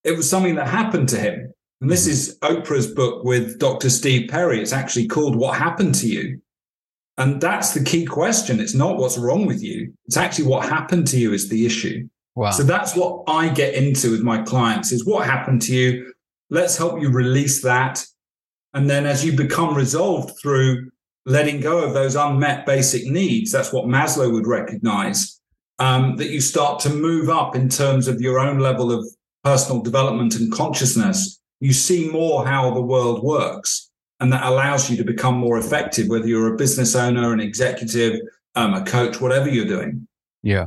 It 0.04 0.16
was 0.16 0.28
something 0.28 0.54
that 0.54 0.68
happened 0.68 1.10
to 1.10 1.18
him 1.18 1.49
and 1.80 1.90
this 1.90 2.06
is 2.06 2.38
Oprah's 2.42 2.88
book 2.88 3.24
with 3.24 3.58
Dr. 3.58 3.88
Steve 3.88 4.28
Perry. 4.28 4.60
It's 4.60 4.72
actually 4.72 5.08
called 5.08 5.34
What 5.34 5.56
Happened 5.56 5.94
to 5.96 6.08
You. 6.08 6.40
And 7.16 7.40
that's 7.40 7.72
the 7.72 7.82
key 7.82 8.04
question. 8.04 8.60
It's 8.60 8.74
not 8.74 8.98
what's 8.98 9.16
wrong 9.16 9.46
with 9.46 9.62
you. 9.62 9.92
It's 10.06 10.16
actually 10.16 10.46
what 10.46 10.68
happened 10.68 11.06
to 11.08 11.18
you 11.18 11.32
is 11.32 11.48
the 11.48 11.64
issue. 11.64 12.08
Wow. 12.34 12.50
So 12.50 12.62
that's 12.62 12.94
what 12.94 13.24
I 13.28 13.48
get 13.48 13.74
into 13.74 14.10
with 14.10 14.22
my 14.22 14.42
clients 14.42 14.92
is 14.92 15.06
what 15.06 15.26
happened 15.26 15.62
to 15.62 15.74
you. 15.74 16.12
Let's 16.50 16.76
help 16.76 17.00
you 17.00 17.10
release 17.10 17.62
that. 17.62 18.04
And 18.74 18.88
then 18.88 19.06
as 19.06 19.24
you 19.24 19.36
become 19.36 19.74
resolved 19.74 20.38
through 20.40 20.90
letting 21.26 21.60
go 21.60 21.82
of 21.84 21.94
those 21.94 22.14
unmet 22.14 22.66
basic 22.66 23.06
needs, 23.06 23.52
that's 23.52 23.72
what 23.72 23.86
Maslow 23.86 24.32
would 24.32 24.46
recognize, 24.46 25.40
um, 25.78 26.16
that 26.16 26.30
you 26.30 26.40
start 26.40 26.80
to 26.80 26.90
move 26.90 27.28
up 27.28 27.56
in 27.56 27.68
terms 27.68 28.06
of 28.06 28.20
your 28.20 28.38
own 28.38 28.58
level 28.58 28.92
of 28.92 29.06
personal 29.44 29.82
development 29.82 30.36
and 30.36 30.52
consciousness 30.52 31.39
you 31.60 31.72
see 31.72 32.10
more 32.10 32.46
how 32.46 32.72
the 32.72 32.80
world 32.80 33.22
works. 33.22 33.90
And 34.18 34.32
that 34.32 34.44
allows 34.44 34.90
you 34.90 34.96
to 34.98 35.04
become 35.04 35.34
more 35.34 35.58
effective, 35.58 36.08
whether 36.08 36.26
you're 36.26 36.52
a 36.52 36.56
business 36.56 36.94
owner, 36.94 37.32
an 37.32 37.40
executive, 37.40 38.20
um, 38.54 38.74
a 38.74 38.84
coach, 38.84 39.20
whatever 39.20 39.48
you're 39.48 39.66
doing. 39.66 40.06
Yeah. 40.42 40.66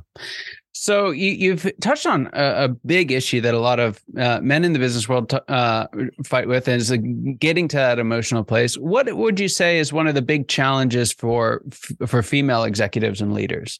So 0.76 1.12
you, 1.12 1.52
have 1.52 1.72
touched 1.80 2.06
on 2.06 2.30
a, 2.34 2.66
a, 2.66 2.68
big 2.68 3.12
issue 3.12 3.40
that 3.42 3.54
a 3.54 3.60
lot 3.60 3.80
of 3.80 4.02
uh, 4.18 4.42
men 4.42 4.66
in 4.66 4.74
the 4.74 4.80
business 4.80 5.08
world 5.08 5.30
t- 5.30 5.38
uh, 5.48 5.88
fight 6.26 6.48
with, 6.48 6.68
is 6.68 6.92
getting 7.40 7.68
to 7.70 7.78
that 7.78 8.00
emotional 8.00 8.44
place. 8.44 8.76
What 8.78 9.16
would 9.16 9.40
you 9.40 9.48
say 9.48 9.80
is 9.80 9.94
one 9.94 10.08
of 10.08 10.16
the 10.16 10.22
big 10.22 10.48
challenges 10.48 11.14
for 11.14 11.62
for 12.06 12.22
female 12.22 12.64
executives 12.64 13.22
and 13.22 13.34
leaders? 13.34 13.80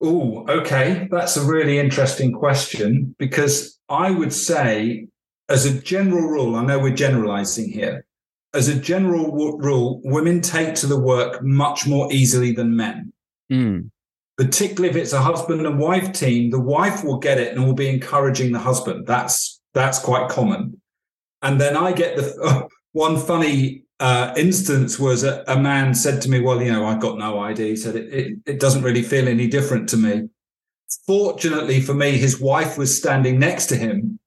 Oh, 0.00 0.46
okay. 0.48 1.08
That's 1.10 1.36
a 1.36 1.44
really 1.44 1.78
interesting 1.78 2.32
question 2.32 3.14
because 3.18 3.78
I 3.88 4.10
would 4.10 4.32
say, 4.32 5.08
as 5.48 5.64
a 5.64 5.80
general 5.80 6.28
rule, 6.28 6.54
I 6.54 6.64
know 6.64 6.78
we're 6.78 6.94
generalizing 6.94 7.70
here. 7.70 8.04
As 8.54 8.68
a 8.68 8.78
general 8.78 9.30
w- 9.30 9.58
rule, 9.58 10.00
women 10.04 10.40
take 10.40 10.74
to 10.76 10.86
the 10.86 10.98
work 10.98 11.42
much 11.42 11.86
more 11.86 12.12
easily 12.12 12.52
than 12.52 12.76
men. 12.76 13.12
Mm. 13.50 13.90
Particularly 14.36 14.90
if 14.90 14.96
it's 14.96 15.12
a 15.12 15.20
husband 15.20 15.66
and 15.66 15.78
wife 15.78 16.12
team, 16.12 16.50
the 16.50 16.60
wife 16.60 17.02
will 17.02 17.18
get 17.18 17.38
it 17.38 17.54
and 17.54 17.66
will 17.66 17.74
be 17.74 17.88
encouraging 17.88 18.52
the 18.52 18.58
husband. 18.58 19.06
That's 19.06 19.60
that's 19.74 19.98
quite 19.98 20.28
common. 20.28 20.80
And 21.42 21.60
then 21.60 21.76
I 21.76 21.92
get 21.92 22.16
the 22.16 22.40
uh, 22.40 22.68
one 22.92 23.18
funny 23.18 23.82
uh, 24.00 24.32
instance 24.36 24.98
was 24.98 25.24
a, 25.24 25.42
a, 25.48 25.58
man 25.58 25.94
said 25.94 26.22
to 26.22 26.30
me, 26.30 26.40
"Well, 26.40 26.62
you 26.62 26.70
know, 26.70 26.84
I've 26.84 27.00
got 27.00 27.18
no 27.18 27.40
ID. 27.40 27.70
He 27.70 27.76
said, 27.76 27.96
it, 27.96 28.12
it, 28.12 28.38
it 28.46 28.60
doesn't 28.60 28.82
really 28.82 29.02
feel 29.02 29.28
any 29.28 29.48
different 29.48 29.88
to 29.90 29.96
me." 29.96 30.28
Fortunately 31.06 31.80
for 31.80 31.94
me, 31.94 32.12
his 32.12 32.40
wife 32.40 32.78
was 32.78 32.96
standing 32.96 33.38
next 33.38 33.66
to 33.66 33.76
him, 33.76 34.20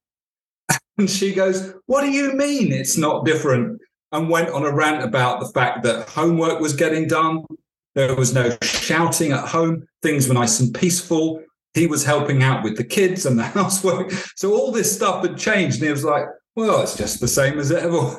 and 0.98 1.10
she 1.10 1.34
goes, 1.34 1.74
"What 1.86 2.02
do 2.02 2.12
you 2.12 2.34
mean 2.34 2.74
it's 2.74 2.98
not 2.98 3.26
different?" 3.26 3.80
And 4.12 4.30
went 4.30 4.50
on 4.50 4.66
a 4.66 4.74
rant 4.74 5.04
about 5.04 5.40
the 5.40 5.48
fact 5.48 5.84
that 5.84 6.10
homework 6.10 6.60
was 6.60 6.74
getting 6.74 7.08
done. 7.08 7.46
There 7.96 8.14
was 8.14 8.34
no 8.34 8.58
shouting 8.62 9.32
at 9.32 9.48
home. 9.48 9.88
Things 10.02 10.28
were 10.28 10.34
nice 10.34 10.60
and 10.60 10.74
peaceful. 10.74 11.42
He 11.74 11.88
was 11.88 12.04
helping 12.04 12.44
out 12.44 12.62
with 12.62 12.76
the 12.76 12.84
kids 12.84 13.26
and 13.26 13.40
the 13.40 13.44
housework. 13.60 14.12
So 14.36 14.54
all 14.54 14.74
this 14.74 14.94
stuff 14.94 15.24
had 15.26 15.38
changed. 15.38 15.78
And 15.78 15.86
he 15.86 15.92
was 15.92 16.04
like, 16.04 16.26
well, 16.58 16.82
it's 16.82 16.98
just 16.98 17.22
the 17.22 17.28
same 17.30 17.58
as 17.58 17.72
it 17.72 17.84
ever 17.84 18.18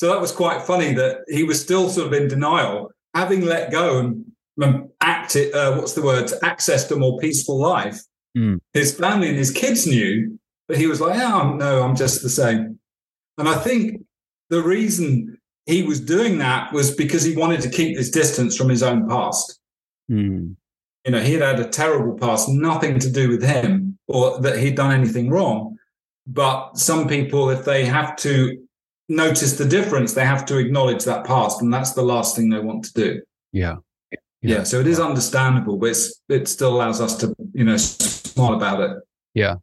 so 0.00 0.06
that 0.06 0.18
was 0.18 0.32
quite 0.32 0.62
funny 0.62 0.94
that 0.94 1.24
he 1.28 1.44
was 1.44 1.60
still 1.60 1.90
sort 1.90 2.06
of 2.06 2.14
in 2.14 2.26
denial, 2.26 2.90
having 3.12 3.42
let 3.42 3.70
go 3.70 3.98
and 3.98 4.88
acted, 5.02 5.54
uh, 5.54 5.76
what's 5.76 5.92
the 5.92 6.00
word, 6.00 6.24
accessed 6.42 6.90
a 6.90 6.96
more 6.96 7.18
peaceful 7.18 7.60
life. 7.60 8.00
Mm. 8.34 8.60
His 8.72 8.98
family 8.98 9.28
and 9.28 9.36
his 9.36 9.50
kids 9.50 9.86
knew, 9.86 10.38
but 10.68 10.78
he 10.78 10.86
was 10.86 11.02
like, 11.02 11.20
oh, 11.20 11.52
no, 11.52 11.82
I'm 11.82 11.96
just 11.96 12.22
the 12.22 12.30
same. 12.30 12.78
And 13.36 13.46
I 13.46 13.56
think 13.56 14.00
the 14.48 14.62
reason 14.62 15.36
he 15.66 15.82
was 15.82 16.00
doing 16.00 16.38
that 16.38 16.72
was 16.72 16.94
because 16.94 17.22
he 17.22 17.36
wanted 17.36 17.60
to 17.60 17.68
keep 17.68 17.94
this 17.94 18.08
distance 18.08 18.56
from 18.56 18.70
his 18.70 18.82
own 18.82 19.06
past. 19.06 19.60
Mm. 20.10 20.56
You 21.04 21.12
know, 21.12 21.20
he 21.20 21.34
had 21.34 21.42
had 21.42 21.60
a 21.60 21.68
terrible 21.68 22.16
past, 22.16 22.48
nothing 22.48 23.00
to 23.00 23.10
do 23.10 23.28
with 23.28 23.42
him 23.42 23.98
or 24.08 24.40
that 24.40 24.60
he'd 24.60 24.76
done 24.76 24.92
anything 24.92 25.28
wrong. 25.28 25.76
But 26.26 26.78
some 26.78 27.06
people, 27.06 27.50
if 27.50 27.66
they 27.66 27.84
have 27.84 28.16
to 28.16 28.66
notice 29.10 29.58
the 29.58 29.64
difference, 29.66 30.14
they 30.14 30.24
have 30.24 30.46
to 30.46 30.56
acknowledge 30.56 31.04
that 31.04 31.26
past, 31.26 31.60
and 31.60 31.74
that's 31.74 31.92
the 31.92 32.02
last 32.02 32.36
thing 32.36 32.48
they 32.48 32.60
want 32.60 32.84
to 32.84 32.92
do. 32.94 33.22
Yeah. 33.52 33.76
Yeah. 34.10 34.18
yeah 34.40 34.62
so 34.62 34.80
it 34.80 34.86
is 34.86 35.00
understandable, 35.00 35.76
but 35.76 35.96
it 36.28 36.48
still 36.48 36.74
allows 36.74 37.00
us 37.00 37.16
to, 37.18 37.34
you 37.52 37.64
know, 37.64 37.76
smile 37.76 38.54
about 38.54 38.80
it. 38.80 38.96
Yeah. 39.34 39.56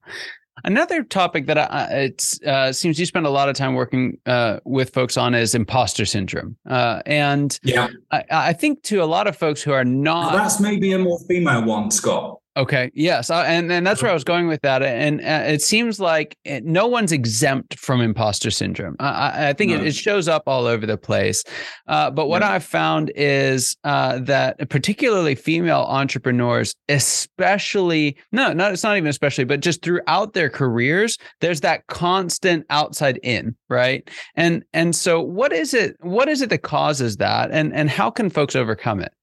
Another 0.63 1.03
topic 1.03 1.45
that 1.47 1.57
I, 1.57 1.85
it 1.91 2.33
uh, 2.45 2.71
seems 2.71 2.99
you 2.99 3.05
spend 3.05 3.25
a 3.25 3.29
lot 3.29 3.47
of 3.47 3.55
time 3.55 3.75
working 3.75 4.17
uh, 4.25 4.59
with 4.65 4.91
folks 4.91 5.15
on 5.15 5.35
is 5.35 5.53
imposter 5.53 6.03
syndrome, 6.03 6.57
uh, 6.67 7.01
and 7.05 7.59
yeah, 7.61 7.87
I, 8.09 8.23
I, 8.31 8.53
think 8.53 8.81
to 8.83 9.03
a 9.03 9.05
lot 9.05 9.27
of 9.27 9.37
folks 9.37 9.61
who 9.61 9.71
are 9.71 9.85
not, 9.85 10.33
that's 10.33 10.59
maybe 10.59 10.93
a 10.93 10.99
more 10.99 11.19
female 11.27 11.63
one, 11.63 11.91
Scott. 11.91 12.39
Okay. 12.57 12.91
Yes. 12.95 13.29
And 13.29 13.71
and 13.71 13.85
that's 13.85 14.01
where 14.01 14.09
I 14.09 14.15
was 14.15 14.23
going 14.23 14.47
with 14.47 14.61
that. 14.63 14.81
And 14.81 15.21
uh, 15.21 15.43
it 15.45 15.61
seems 15.61 15.99
like 15.99 16.35
it, 16.43 16.65
no 16.65 16.87
one's 16.87 17.11
exempt 17.11 17.77
from 17.77 18.01
imposter 18.01 18.49
syndrome. 18.49 18.95
I, 18.99 19.49
I 19.49 19.53
think 19.53 19.71
no. 19.71 19.77
it, 19.77 19.85
it, 19.85 19.95
shows 19.95 20.27
up 20.27 20.43
all 20.47 20.65
over 20.65 20.87
the 20.87 20.97
place. 20.97 21.43
Uh, 21.87 22.09
but 22.09 22.27
what 22.27 22.41
yeah. 22.41 22.53
I've 22.53 22.63
found 22.63 23.11
is 23.15 23.77
uh, 23.83 24.17
that 24.21 24.69
particularly 24.69 25.35
female 25.35 25.85
entrepreneurs, 25.87 26.73
especially 26.89 28.17
no, 28.31 28.53
not 28.53 28.71
it's 28.71 28.83
not 28.83 28.97
even 28.97 29.09
especially, 29.09 29.43
but 29.43 29.59
just 29.59 29.83
throughout 29.83 30.33
their 30.33 30.49
careers, 30.49 31.19
there's 31.41 31.61
that 31.61 31.85
constant 31.87 32.65
outside 32.71 33.19
in, 33.21 33.55
right? 33.69 34.09
And 34.33 34.63
and 34.73 34.95
so 34.95 35.21
what 35.21 35.53
is 35.53 35.75
it? 35.75 35.95
What 35.99 36.27
is 36.27 36.41
it 36.41 36.49
that 36.49 36.63
causes 36.63 37.17
that? 37.17 37.51
And 37.51 37.71
and 37.71 37.87
how 37.87 38.09
can 38.09 38.31
folks 38.31 38.55
overcome 38.55 38.99
it? 38.99 39.13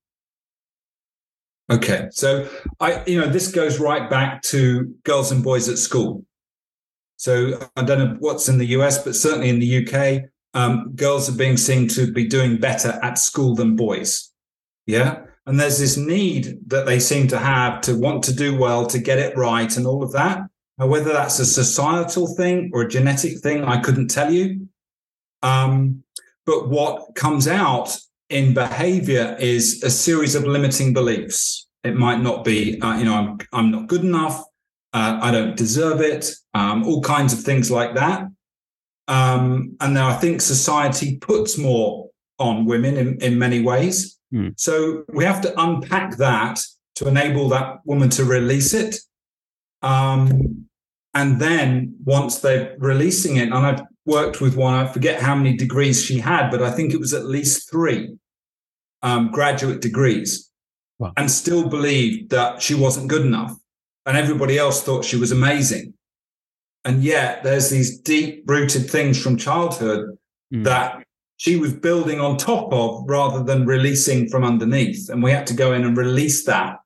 Okay, 1.70 2.08
so 2.10 2.48
I, 2.78 3.02
you 3.06 3.18
know, 3.18 3.26
this 3.26 3.50
goes 3.50 3.80
right 3.80 4.08
back 4.10 4.42
to 4.42 4.94
girls 5.04 5.32
and 5.32 5.42
boys 5.42 5.68
at 5.68 5.78
school. 5.78 6.24
So 7.16 7.58
I 7.76 7.84
don't 7.84 7.98
know 7.98 8.16
what's 8.18 8.48
in 8.48 8.58
the 8.58 8.66
US, 8.78 9.02
but 9.02 9.16
certainly 9.16 9.48
in 9.48 9.60
the 9.60 9.86
UK, 9.86 10.28
um, 10.52 10.92
girls 10.94 11.28
are 11.28 11.36
being 11.36 11.56
seen 11.56 11.88
to 11.88 12.12
be 12.12 12.26
doing 12.26 12.58
better 12.58 12.98
at 13.02 13.18
school 13.18 13.54
than 13.54 13.76
boys. 13.76 14.30
Yeah. 14.86 15.22
And 15.46 15.58
there's 15.58 15.78
this 15.78 15.96
need 15.96 16.58
that 16.66 16.86
they 16.86 16.98
seem 17.00 17.28
to 17.28 17.38
have 17.38 17.80
to 17.82 17.98
want 17.98 18.24
to 18.24 18.34
do 18.34 18.58
well, 18.58 18.86
to 18.86 18.98
get 18.98 19.18
it 19.18 19.36
right, 19.36 19.74
and 19.76 19.86
all 19.86 20.02
of 20.02 20.12
that. 20.12 20.42
Now, 20.78 20.86
whether 20.86 21.12
that's 21.12 21.38
a 21.38 21.46
societal 21.46 22.34
thing 22.34 22.70
or 22.72 22.82
a 22.82 22.88
genetic 22.88 23.38
thing, 23.38 23.64
I 23.64 23.80
couldn't 23.80 24.08
tell 24.08 24.32
you. 24.32 24.68
Um, 25.42 26.02
but 26.46 26.68
what 26.68 27.14
comes 27.14 27.46
out 27.46 27.96
in 28.30 28.54
behavior 28.54 29.36
is 29.38 29.82
a 29.82 29.90
series 29.90 30.34
of 30.34 30.44
limiting 30.44 30.92
beliefs. 30.92 31.68
It 31.82 31.94
might 31.94 32.20
not 32.20 32.44
be, 32.44 32.80
uh, 32.80 32.96
you 32.96 33.04
know, 33.04 33.14
I'm, 33.14 33.38
I'm 33.52 33.70
not 33.70 33.86
good 33.88 34.02
enough. 34.02 34.42
Uh, 34.92 35.18
I 35.20 35.30
don't 35.30 35.56
deserve 35.56 36.00
it. 36.00 36.30
Um, 36.54 36.84
all 36.84 37.02
kinds 37.02 37.32
of 37.32 37.40
things 37.40 37.70
like 37.70 37.94
that. 37.94 38.28
Um, 39.08 39.76
and 39.80 39.92
now 39.92 40.08
I 40.08 40.14
think 40.14 40.40
society 40.40 41.18
puts 41.18 41.58
more 41.58 42.08
on 42.38 42.64
women 42.64 42.96
in, 42.96 43.18
in 43.20 43.38
many 43.38 43.60
ways. 43.60 44.18
Mm. 44.32 44.54
So 44.58 45.04
we 45.12 45.24
have 45.24 45.40
to 45.42 45.60
unpack 45.60 46.16
that 46.16 46.60
to 46.96 47.08
enable 47.08 47.48
that 47.50 47.80
woman 47.84 48.08
to 48.10 48.24
release 48.24 48.72
it. 48.72 48.96
Um, 49.82 50.66
and 51.12 51.40
then 51.40 51.96
once 52.04 52.38
they're 52.38 52.74
releasing 52.78 53.36
it, 53.36 53.44
and 53.44 53.54
I've 53.54 53.82
worked 54.06 54.40
with 54.40 54.56
one, 54.56 54.74
I 54.74 54.86
forget 54.86 55.20
how 55.20 55.34
many 55.34 55.56
degrees 55.56 56.02
she 56.02 56.18
had, 56.18 56.50
but 56.50 56.62
I 56.62 56.70
think 56.70 56.92
it 56.92 57.00
was 57.00 57.14
at 57.14 57.26
least 57.26 57.70
three 57.70 58.16
um, 59.02 59.30
graduate 59.30 59.80
degrees 59.80 60.50
wow. 60.98 61.12
and 61.16 61.30
still 61.30 61.68
believed 61.68 62.30
that 62.30 62.62
she 62.62 62.74
wasn't 62.74 63.08
good 63.08 63.24
enough. 63.24 63.54
And 64.06 64.16
everybody 64.16 64.58
else 64.58 64.82
thought 64.82 65.04
she 65.04 65.16
was 65.16 65.32
amazing. 65.32 65.94
And 66.84 67.02
yet 67.02 67.42
there's 67.42 67.70
these 67.70 67.98
deep 68.00 68.44
rooted 68.46 68.90
things 68.90 69.20
from 69.20 69.38
childhood 69.38 70.18
mm. 70.52 70.64
that 70.64 71.02
she 71.38 71.56
was 71.56 71.72
building 71.72 72.20
on 72.20 72.36
top 72.36 72.72
of 72.72 73.04
rather 73.06 73.42
than 73.42 73.66
releasing 73.66 74.28
from 74.28 74.44
underneath. 74.44 75.08
And 75.08 75.22
we 75.22 75.30
had 75.30 75.46
to 75.46 75.54
go 75.54 75.72
in 75.72 75.84
and 75.84 75.96
release 75.96 76.44
that. 76.44 76.76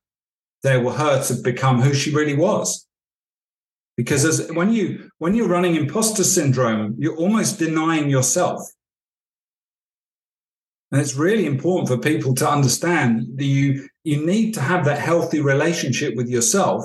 There 0.62 0.80
were 0.80 0.92
her 0.92 1.22
to 1.25 1.34
become 1.34 1.80
who 1.80 1.94
she 1.94 2.14
really 2.14 2.37
was 2.37 2.88
because 3.98 4.24
as 4.24 4.50
when 4.52 4.72
you 4.72 5.10
when 5.18 5.34
you're 5.34 5.48
running 5.48 5.74
imposter 5.74 6.22
syndrome 6.22 6.94
you're 6.98 7.16
almost 7.16 7.58
denying 7.58 8.08
yourself. 8.08 8.62
And 10.90 11.02
it's 11.02 11.16
really 11.16 11.44
important 11.44 11.88
for 11.88 11.98
people 11.98 12.34
to 12.36 12.48
understand 12.48 13.26
that 13.36 13.44
you 13.44 13.88
you 14.04 14.24
need 14.24 14.54
to 14.54 14.60
have 14.60 14.86
that 14.86 15.00
healthy 15.00 15.40
relationship 15.40 16.14
with 16.14 16.28
yourself. 16.28 16.84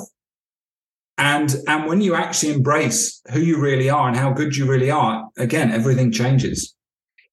And 1.17 1.55
and 1.67 1.85
when 1.85 2.01
you 2.01 2.15
actually 2.15 2.53
embrace 2.53 3.21
who 3.31 3.39
you 3.39 3.61
really 3.61 3.89
are 3.91 4.07
and 4.07 4.17
how 4.17 4.33
good 4.33 4.57
you 4.57 4.65
really 4.65 4.89
are 4.89 5.29
again 5.37 5.71
everything 5.71 6.11
changes 6.11 6.75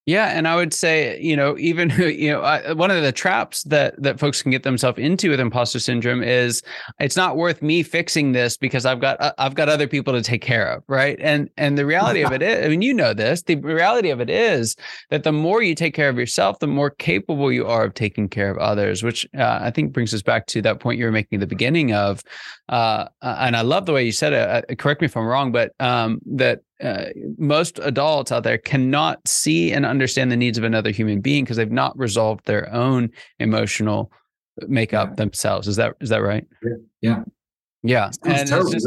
yeah, 0.06 0.36
and 0.36 0.48
I 0.48 0.56
would 0.56 0.72
say, 0.72 1.20
you 1.20 1.36
know, 1.36 1.56
even 1.58 1.90
you 1.98 2.32
know, 2.32 2.40
I, 2.40 2.72
one 2.72 2.90
of 2.90 3.02
the 3.02 3.12
traps 3.12 3.62
that 3.64 4.00
that 4.02 4.18
folks 4.18 4.42
can 4.42 4.50
get 4.50 4.62
themselves 4.62 4.98
into 4.98 5.30
with 5.30 5.40
imposter 5.40 5.78
syndrome 5.78 6.22
is 6.22 6.62
it's 6.98 7.16
not 7.16 7.36
worth 7.36 7.60
me 7.60 7.82
fixing 7.82 8.32
this 8.32 8.56
because 8.56 8.86
I've 8.86 9.00
got 9.00 9.20
uh, 9.20 9.32
I've 9.38 9.54
got 9.54 9.68
other 9.68 9.86
people 9.86 10.14
to 10.14 10.22
take 10.22 10.42
care 10.42 10.66
of, 10.66 10.82
right? 10.88 11.18
And 11.20 11.50
and 11.56 11.76
the 11.76 11.84
reality 11.84 12.22
of 12.22 12.32
it 12.32 12.42
is, 12.42 12.64
I 12.64 12.68
mean, 12.68 12.82
you 12.82 12.94
know 12.94 13.12
this. 13.12 13.42
The 13.42 13.56
reality 13.56 14.10
of 14.10 14.20
it 14.20 14.30
is 14.30 14.74
that 15.10 15.22
the 15.22 15.32
more 15.32 15.62
you 15.62 15.74
take 15.74 15.94
care 15.94 16.08
of 16.08 16.18
yourself, 16.18 16.58
the 16.60 16.66
more 16.66 16.90
capable 16.90 17.52
you 17.52 17.66
are 17.66 17.84
of 17.84 17.94
taking 17.94 18.28
care 18.28 18.50
of 18.50 18.56
others. 18.58 19.02
Which 19.02 19.28
uh, 19.36 19.60
I 19.62 19.70
think 19.70 19.92
brings 19.92 20.14
us 20.14 20.22
back 20.22 20.46
to 20.48 20.62
that 20.62 20.80
point 20.80 20.98
you 20.98 21.04
were 21.04 21.12
making 21.12 21.36
at 21.36 21.40
the 21.40 21.46
beginning 21.46 21.92
of, 21.92 22.22
uh, 22.70 23.06
and 23.20 23.54
I 23.54 23.60
love 23.60 23.84
the 23.84 23.92
way 23.92 24.04
you 24.04 24.12
said 24.12 24.32
it. 24.32 24.70
Uh, 24.70 24.74
correct 24.76 25.02
me 25.02 25.04
if 25.06 25.16
I'm 25.16 25.26
wrong, 25.26 25.52
but 25.52 25.72
um, 25.78 26.20
that 26.26 26.60
uh, 26.82 27.06
most 27.38 27.78
adults 27.82 28.32
out 28.32 28.42
there 28.42 28.58
cannot 28.58 29.26
see 29.26 29.72
and 29.72 29.84
understand 29.84 30.30
the 30.32 30.36
needs 30.36 30.58
of 30.58 30.64
another 30.64 30.90
human 30.90 31.20
being 31.20 31.44
because 31.44 31.56
they've 31.56 31.70
not 31.70 31.96
resolved 31.98 32.46
their 32.46 32.72
own 32.72 33.10
emotional 33.38 34.10
makeup 34.68 35.10
yeah. 35.10 35.14
themselves. 35.16 35.68
Is 35.68 35.76
that 35.76 35.94
is 36.00 36.08
that 36.08 36.22
right? 36.22 36.46
Yeah. 36.62 36.72
Yeah. 37.02 37.24
Yeah. 37.82 38.10
and 38.24 38.48
terrible, 38.48 38.70
just, 38.72 38.86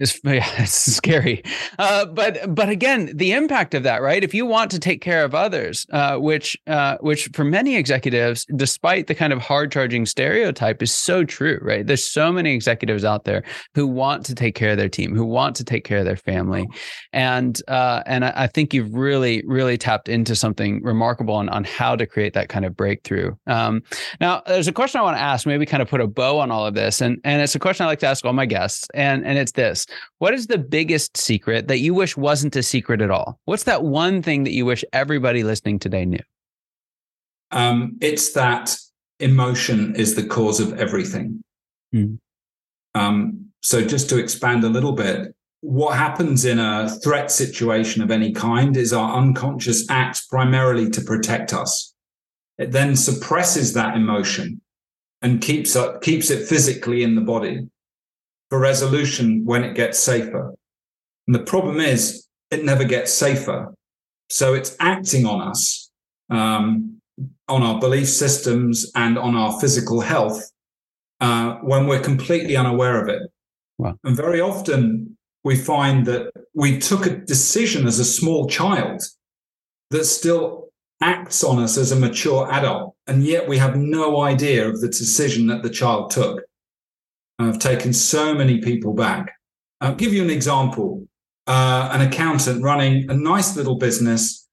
It's, 0.00 0.18
yeah, 0.24 0.48
it's 0.62 0.72
scary. 0.72 1.42
Uh, 1.78 2.06
but 2.06 2.54
but 2.54 2.68
again, 2.68 3.12
the 3.14 3.32
impact 3.32 3.74
of 3.74 3.82
that, 3.84 4.02
right? 4.02 4.24
If 4.24 4.34
you 4.34 4.46
want 4.46 4.70
to 4.72 4.78
take 4.78 5.02
care 5.02 5.24
of 5.24 5.34
others, 5.34 5.86
uh, 5.92 6.16
which 6.16 6.56
uh, 6.66 6.96
which 7.00 7.28
for 7.34 7.44
many 7.44 7.76
executives, 7.76 8.46
despite 8.56 9.06
the 9.06 9.14
kind 9.14 9.32
of 9.32 9.40
hard 9.40 9.70
charging 9.70 10.06
stereotype, 10.06 10.82
is 10.82 10.92
so 10.92 11.24
true, 11.24 11.58
right? 11.62 11.86
There's 11.86 12.04
so 12.04 12.32
many 12.32 12.54
executives 12.54 13.04
out 13.04 13.24
there 13.24 13.44
who 13.74 13.86
want 13.86 14.24
to 14.26 14.34
take 14.34 14.54
care 14.54 14.70
of 14.72 14.78
their 14.78 14.88
team, 14.88 15.14
who 15.14 15.24
want 15.24 15.54
to 15.56 15.64
take 15.64 15.84
care 15.84 15.98
of 15.98 16.06
their 16.06 16.16
family, 16.16 16.66
and 17.12 17.60
uh, 17.68 18.02
and 18.06 18.24
I, 18.24 18.32
I, 18.34 18.46
think 18.46 18.72
you've 18.72 18.94
really 18.94 19.42
really 19.46 19.76
tapped 19.76 20.08
into 20.08 20.34
something 20.34 20.82
remarkable 20.82 21.34
on 21.34 21.50
on 21.50 21.64
how 21.64 21.94
to 21.94 22.06
create 22.06 22.32
that 22.32 22.48
kind 22.48 22.64
of 22.64 22.74
breakthrough. 22.74 23.34
Um, 23.46 23.82
now, 24.20 24.42
there's 24.46 24.68
a 24.68 24.72
question 24.72 25.00
I 25.00 25.04
want 25.04 25.18
to 25.18 25.22
ask, 25.22 25.46
maybe 25.46 25.66
kind 25.66 25.82
of 25.82 25.88
put 25.88 26.00
a 26.00 26.06
bow 26.06 26.38
on 26.38 26.50
all 26.50 26.66
of 26.66 26.72
this, 26.74 27.02
and 27.02 27.20
and 27.22 27.42
it's 27.42 27.54
a 27.54 27.58
question 27.58 27.84
I 27.84 27.86
like 27.86 27.98
to 27.98 28.06
ask 28.06 28.24
all 28.24 28.32
my 28.32 28.46
guests, 28.46 28.88
and 28.94 29.26
and 29.26 29.38
it's 29.38 29.52
this 29.52 29.86
what 30.18 30.34
is 30.34 30.46
the 30.46 30.58
biggest 30.58 31.16
secret 31.16 31.68
that 31.68 31.78
you 31.78 31.94
wish 31.94 32.16
wasn't 32.16 32.56
a 32.56 32.62
secret 32.62 33.00
at 33.00 33.10
all? 33.10 33.38
What's 33.44 33.64
that 33.64 33.84
one 33.84 34.22
thing 34.22 34.44
that 34.44 34.52
you 34.52 34.64
wish 34.64 34.84
everybody 34.92 35.42
listening 35.42 35.78
today 35.78 36.04
knew? 36.04 36.20
Um, 37.50 37.96
it's 38.00 38.32
that 38.32 38.76
emotion 39.18 39.94
is 39.96 40.14
the 40.14 40.26
cause 40.26 40.60
of 40.60 40.78
everything. 40.78 41.42
Mm. 41.94 42.18
Um, 42.94 43.46
so, 43.62 43.84
just 43.84 44.08
to 44.10 44.18
expand 44.18 44.64
a 44.64 44.68
little 44.68 44.92
bit, 44.92 45.34
what 45.60 45.96
happens 45.96 46.44
in 46.44 46.58
a 46.58 46.88
threat 47.02 47.30
situation 47.30 48.02
of 48.02 48.10
any 48.10 48.32
kind 48.32 48.76
is 48.76 48.92
our 48.92 49.16
unconscious 49.16 49.88
acts 49.90 50.26
primarily 50.26 50.88
to 50.90 51.00
protect 51.02 51.52
us. 51.52 51.94
It 52.58 52.72
then 52.72 52.96
suppresses 52.96 53.74
that 53.74 53.96
emotion 53.96 54.60
and 55.22 55.40
keeps, 55.40 55.76
up, 55.76 56.02
keeps 56.02 56.30
it 56.30 56.48
physically 56.48 57.02
in 57.02 57.14
the 57.14 57.20
body 57.20 57.68
for 58.50 58.58
resolution 58.58 59.44
when 59.44 59.64
it 59.64 59.74
gets 59.74 59.98
safer. 59.98 60.54
And 61.26 61.34
the 61.34 61.44
problem 61.44 61.80
is, 61.80 62.26
it 62.50 62.64
never 62.64 62.84
gets 62.84 63.12
safer. 63.12 63.72
So 64.28 64.54
it's 64.54 64.76
acting 64.80 65.24
on 65.24 65.40
us, 65.40 65.90
um, 66.28 67.00
on 67.48 67.62
our 67.62 67.80
belief 67.80 68.08
systems 68.08 68.90
and 68.94 69.16
on 69.16 69.36
our 69.36 69.58
physical 69.60 70.00
health 70.00 70.50
uh, 71.20 71.54
when 71.56 71.86
we're 71.86 72.00
completely 72.00 72.56
unaware 72.56 73.00
of 73.00 73.08
it. 73.08 73.22
Wow. 73.78 73.98
And 74.04 74.16
very 74.16 74.40
often 74.40 75.16
we 75.44 75.56
find 75.56 76.06
that 76.06 76.32
we 76.54 76.78
took 76.78 77.06
a 77.06 77.16
decision 77.16 77.86
as 77.86 77.98
a 77.98 78.04
small 78.04 78.48
child 78.48 79.02
that 79.90 80.04
still 80.04 80.68
acts 81.00 81.42
on 81.42 81.58
us 81.58 81.78
as 81.78 81.92
a 81.92 81.96
mature 81.96 82.50
adult. 82.52 82.94
And 83.06 83.24
yet 83.24 83.48
we 83.48 83.58
have 83.58 83.76
no 83.76 84.20
idea 84.20 84.68
of 84.68 84.80
the 84.80 84.88
decision 84.88 85.46
that 85.46 85.62
the 85.62 85.70
child 85.70 86.10
took. 86.10 86.42
I've 87.44 87.58
taken 87.58 87.92
so 87.92 88.34
many 88.34 88.60
people 88.60 88.92
back. 88.92 89.32
I'll 89.80 89.94
give 89.94 90.12
you 90.12 90.22
an 90.22 90.30
example. 90.30 91.06
Uh, 91.46 91.88
an 91.92 92.02
accountant 92.02 92.62
running 92.62 93.10
a 93.10 93.14
nice 93.14 93.56
little 93.56 93.76
business, 93.76 94.46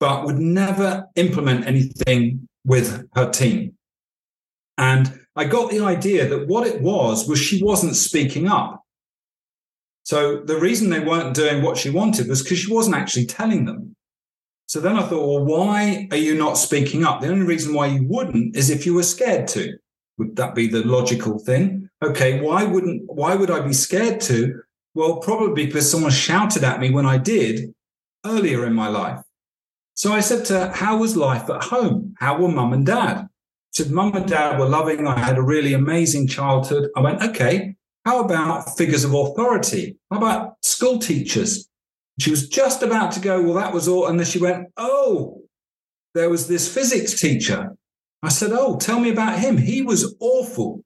but 0.00 0.24
would 0.24 0.38
never 0.38 1.06
implement 1.16 1.66
anything 1.66 2.48
with 2.64 3.06
her 3.14 3.28
team. 3.30 3.74
And 4.78 5.20
I 5.36 5.44
got 5.44 5.70
the 5.70 5.80
idea 5.80 6.28
that 6.28 6.48
what 6.48 6.66
it 6.66 6.80
was 6.80 7.28
was 7.28 7.38
she 7.38 7.62
wasn't 7.62 7.96
speaking 7.96 8.48
up. 8.48 8.82
So 10.04 10.42
the 10.42 10.58
reason 10.58 10.90
they 10.90 11.00
weren't 11.00 11.34
doing 11.34 11.62
what 11.62 11.76
she 11.76 11.90
wanted 11.90 12.28
was 12.28 12.42
because 12.42 12.58
she 12.58 12.72
wasn't 12.72 12.96
actually 12.96 13.26
telling 13.26 13.64
them. 13.64 13.94
So 14.66 14.80
then 14.80 14.96
I 14.96 15.02
thought, 15.02 15.26
well, 15.26 15.44
why 15.44 16.08
are 16.10 16.16
you 16.16 16.34
not 16.34 16.54
speaking 16.54 17.04
up? 17.04 17.20
The 17.20 17.28
only 17.28 17.46
reason 17.46 17.74
why 17.74 17.86
you 17.86 18.06
wouldn't 18.08 18.56
is 18.56 18.70
if 18.70 18.86
you 18.86 18.94
were 18.94 19.02
scared 19.02 19.46
to. 19.48 19.76
Would 20.18 20.36
that 20.36 20.54
be 20.54 20.66
the 20.66 20.86
logical 20.86 21.38
thing? 21.38 21.88
Okay, 22.04 22.40
why 22.40 22.64
wouldn't 22.64 23.02
why 23.06 23.34
would 23.34 23.50
I 23.50 23.60
be 23.60 23.72
scared 23.72 24.20
to? 24.22 24.62
Well, 24.94 25.16
probably 25.16 25.66
because 25.66 25.90
someone 25.90 26.10
shouted 26.10 26.64
at 26.64 26.80
me 26.80 26.90
when 26.90 27.06
I 27.06 27.18
did 27.18 27.74
earlier 28.26 28.66
in 28.66 28.74
my 28.74 28.88
life. 28.88 29.20
So 29.94 30.12
I 30.12 30.20
said 30.20 30.44
to 30.46 30.58
her, 30.58 30.72
How 30.72 30.98
was 30.98 31.16
life 31.16 31.48
at 31.48 31.64
home? 31.64 32.14
How 32.18 32.38
were 32.38 32.48
mum 32.48 32.72
and 32.72 32.84
dad? 32.84 33.28
She 33.72 33.84
said, 33.84 33.92
Mum 33.92 34.14
and 34.14 34.28
Dad 34.28 34.58
were 34.58 34.68
loving. 34.68 35.06
I 35.06 35.18
had 35.18 35.38
a 35.38 35.42
really 35.42 35.72
amazing 35.72 36.28
childhood. 36.28 36.90
I 36.94 37.00
went, 37.00 37.22
okay, 37.22 37.74
how 38.04 38.20
about 38.20 38.76
figures 38.76 39.04
of 39.04 39.14
authority? 39.14 39.96
How 40.10 40.18
about 40.18 40.56
school 40.62 40.98
teachers? 40.98 41.68
She 42.20 42.30
was 42.30 42.48
just 42.48 42.82
about 42.82 43.12
to 43.12 43.20
go, 43.20 43.40
well, 43.40 43.54
that 43.54 43.72
was 43.72 43.88
all. 43.88 44.08
And 44.08 44.18
then 44.18 44.26
she 44.26 44.38
went, 44.38 44.68
oh, 44.76 45.40
there 46.14 46.28
was 46.28 46.48
this 46.48 46.72
physics 46.72 47.18
teacher. 47.18 47.74
I 48.22 48.28
said, 48.28 48.52
oh, 48.52 48.76
tell 48.76 49.00
me 49.00 49.10
about 49.10 49.38
him. 49.38 49.56
He 49.56 49.82
was 49.82 50.14
awful. 50.20 50.84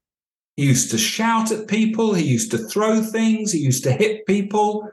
He 0.57 0.65
used 0.65 0.91
to 0.93 0.99
shout 0.99 1.53
at 1.53 1.69
people. 1.69 2.15
He 2.15 2.25
used 2.25 2.51
to 2.53 2.59
throw 2.59 3.03
things. 3.03 3.53
He 3.53 3.59
used 3.59 3.85
to 3.85 3.93
hit 3.93 4.27
people. 4.27 4.89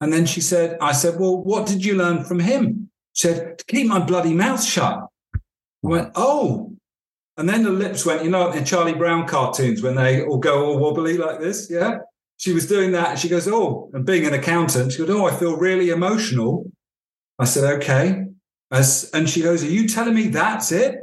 And 0.00 0.12
then 0.12 0.26
she 0.26 0.40
said, 0.40 0.76
I 0.80 0.92
said, 0.92 1.20
well, 1.20 1.42
what 1.42 1.66
did 1.66 1.84
you 1.84 1.94
learn 1.94 2.24
from 2.24 2.40
him? 2.40 2.90
She 3.12 3.28
said, 3.28 3.58
to 3.58 3.64
keep 3.66 3.86
my 3.86 4.00
bloody 4.00 4.34
mouth 4.34 4.62
shut. 4.62 5.06
I 5.34 5.38
went, 5.82 6.10
oh. 6.16 6.72
And 7.36 7.48
then 7.48 7.62
the 7.62 7.70
lips 7.70 8.04
went, 8.04 8.24
you 8.24 8.30
know, 8.30 8.50
in 8.50 8.64
Charlie 8.64 8.94
Brown 8.94 9.26
cartoons 9.26 9.82
when 9.82 9.94
they 9.94 10.22
all 10.24 10.38
go 10.38 10.66
all 10.66 10.78
wobbly 10.78 11.16
like 11.16 11.40
this. 11.40 11.68
Yeah. 11.70 11.98
She 12.38 12.52
was 12.52 12.66
doing 12.66 12.90
that. 12.92 13.10
And 13.10 13.18
she 13.18 13.28
goes, 13.28 13.46
oh, 13.46 13.90
and 13.92 14.04
being 14.04 14.26
an 14.26 14.34
accountant, 14.34 14.92
she 14.92 14.98
goes, 14.98 15.10
oh, 15.10 15.26
I 15.26 15.36
feel 15.36 15.56
really 15.56 15.90
emotional. 15.90 16.70
I 17.38 17.44
said, 17.44 17.64
okay. 17.76 18.24
As, 18.72 19.10
and 19.14 19.30
she 19.30 19.42
goes, 19.42 19.62
are 19.62 19.68
you 19.68 19.86
telling 19.86 20.14
me 20.14 20.28
that's 20.28 20.72
it? 20.72 20.96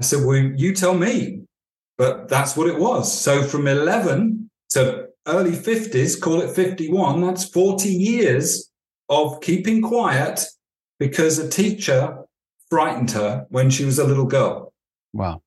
I 0.00 0.02
said, 0.02 0.24
well, 0.24 0.36
you 0.36 0.74
tell 0.74 0.94
me 0.94 1.42
but 2.00 2.30
that's 2.30 2.56
what 2.56 2.66
it 2.66 2.78
was. 2.78 3.12
So 3.12 3.42
from 3.42 3.66
11 3.66 4.48
to 4.70 5.08
early 5.28 5.50
50s, 5.50 6.18
call 6.18 6.40
it 6.40 6.48
51, 6.48 7.20
that's 7.20 7.44
40 7.50 7.90
years 7.90 8.70
of 9.10 9.42
keeping 9.42 9.82
quiet 9.82 10.40
because 10.98 11.38
a 11.38 11.50
teacher 11.50 12.16
frightened 12.70 13.10
her 13.10 13.44
when 13.50 13.68
she 13.68 13.84
was 13.84 13.98
a 13.98 14.06
little 14.06 14.24
girl. 14.24 14.72
Wow. 15.12 15.42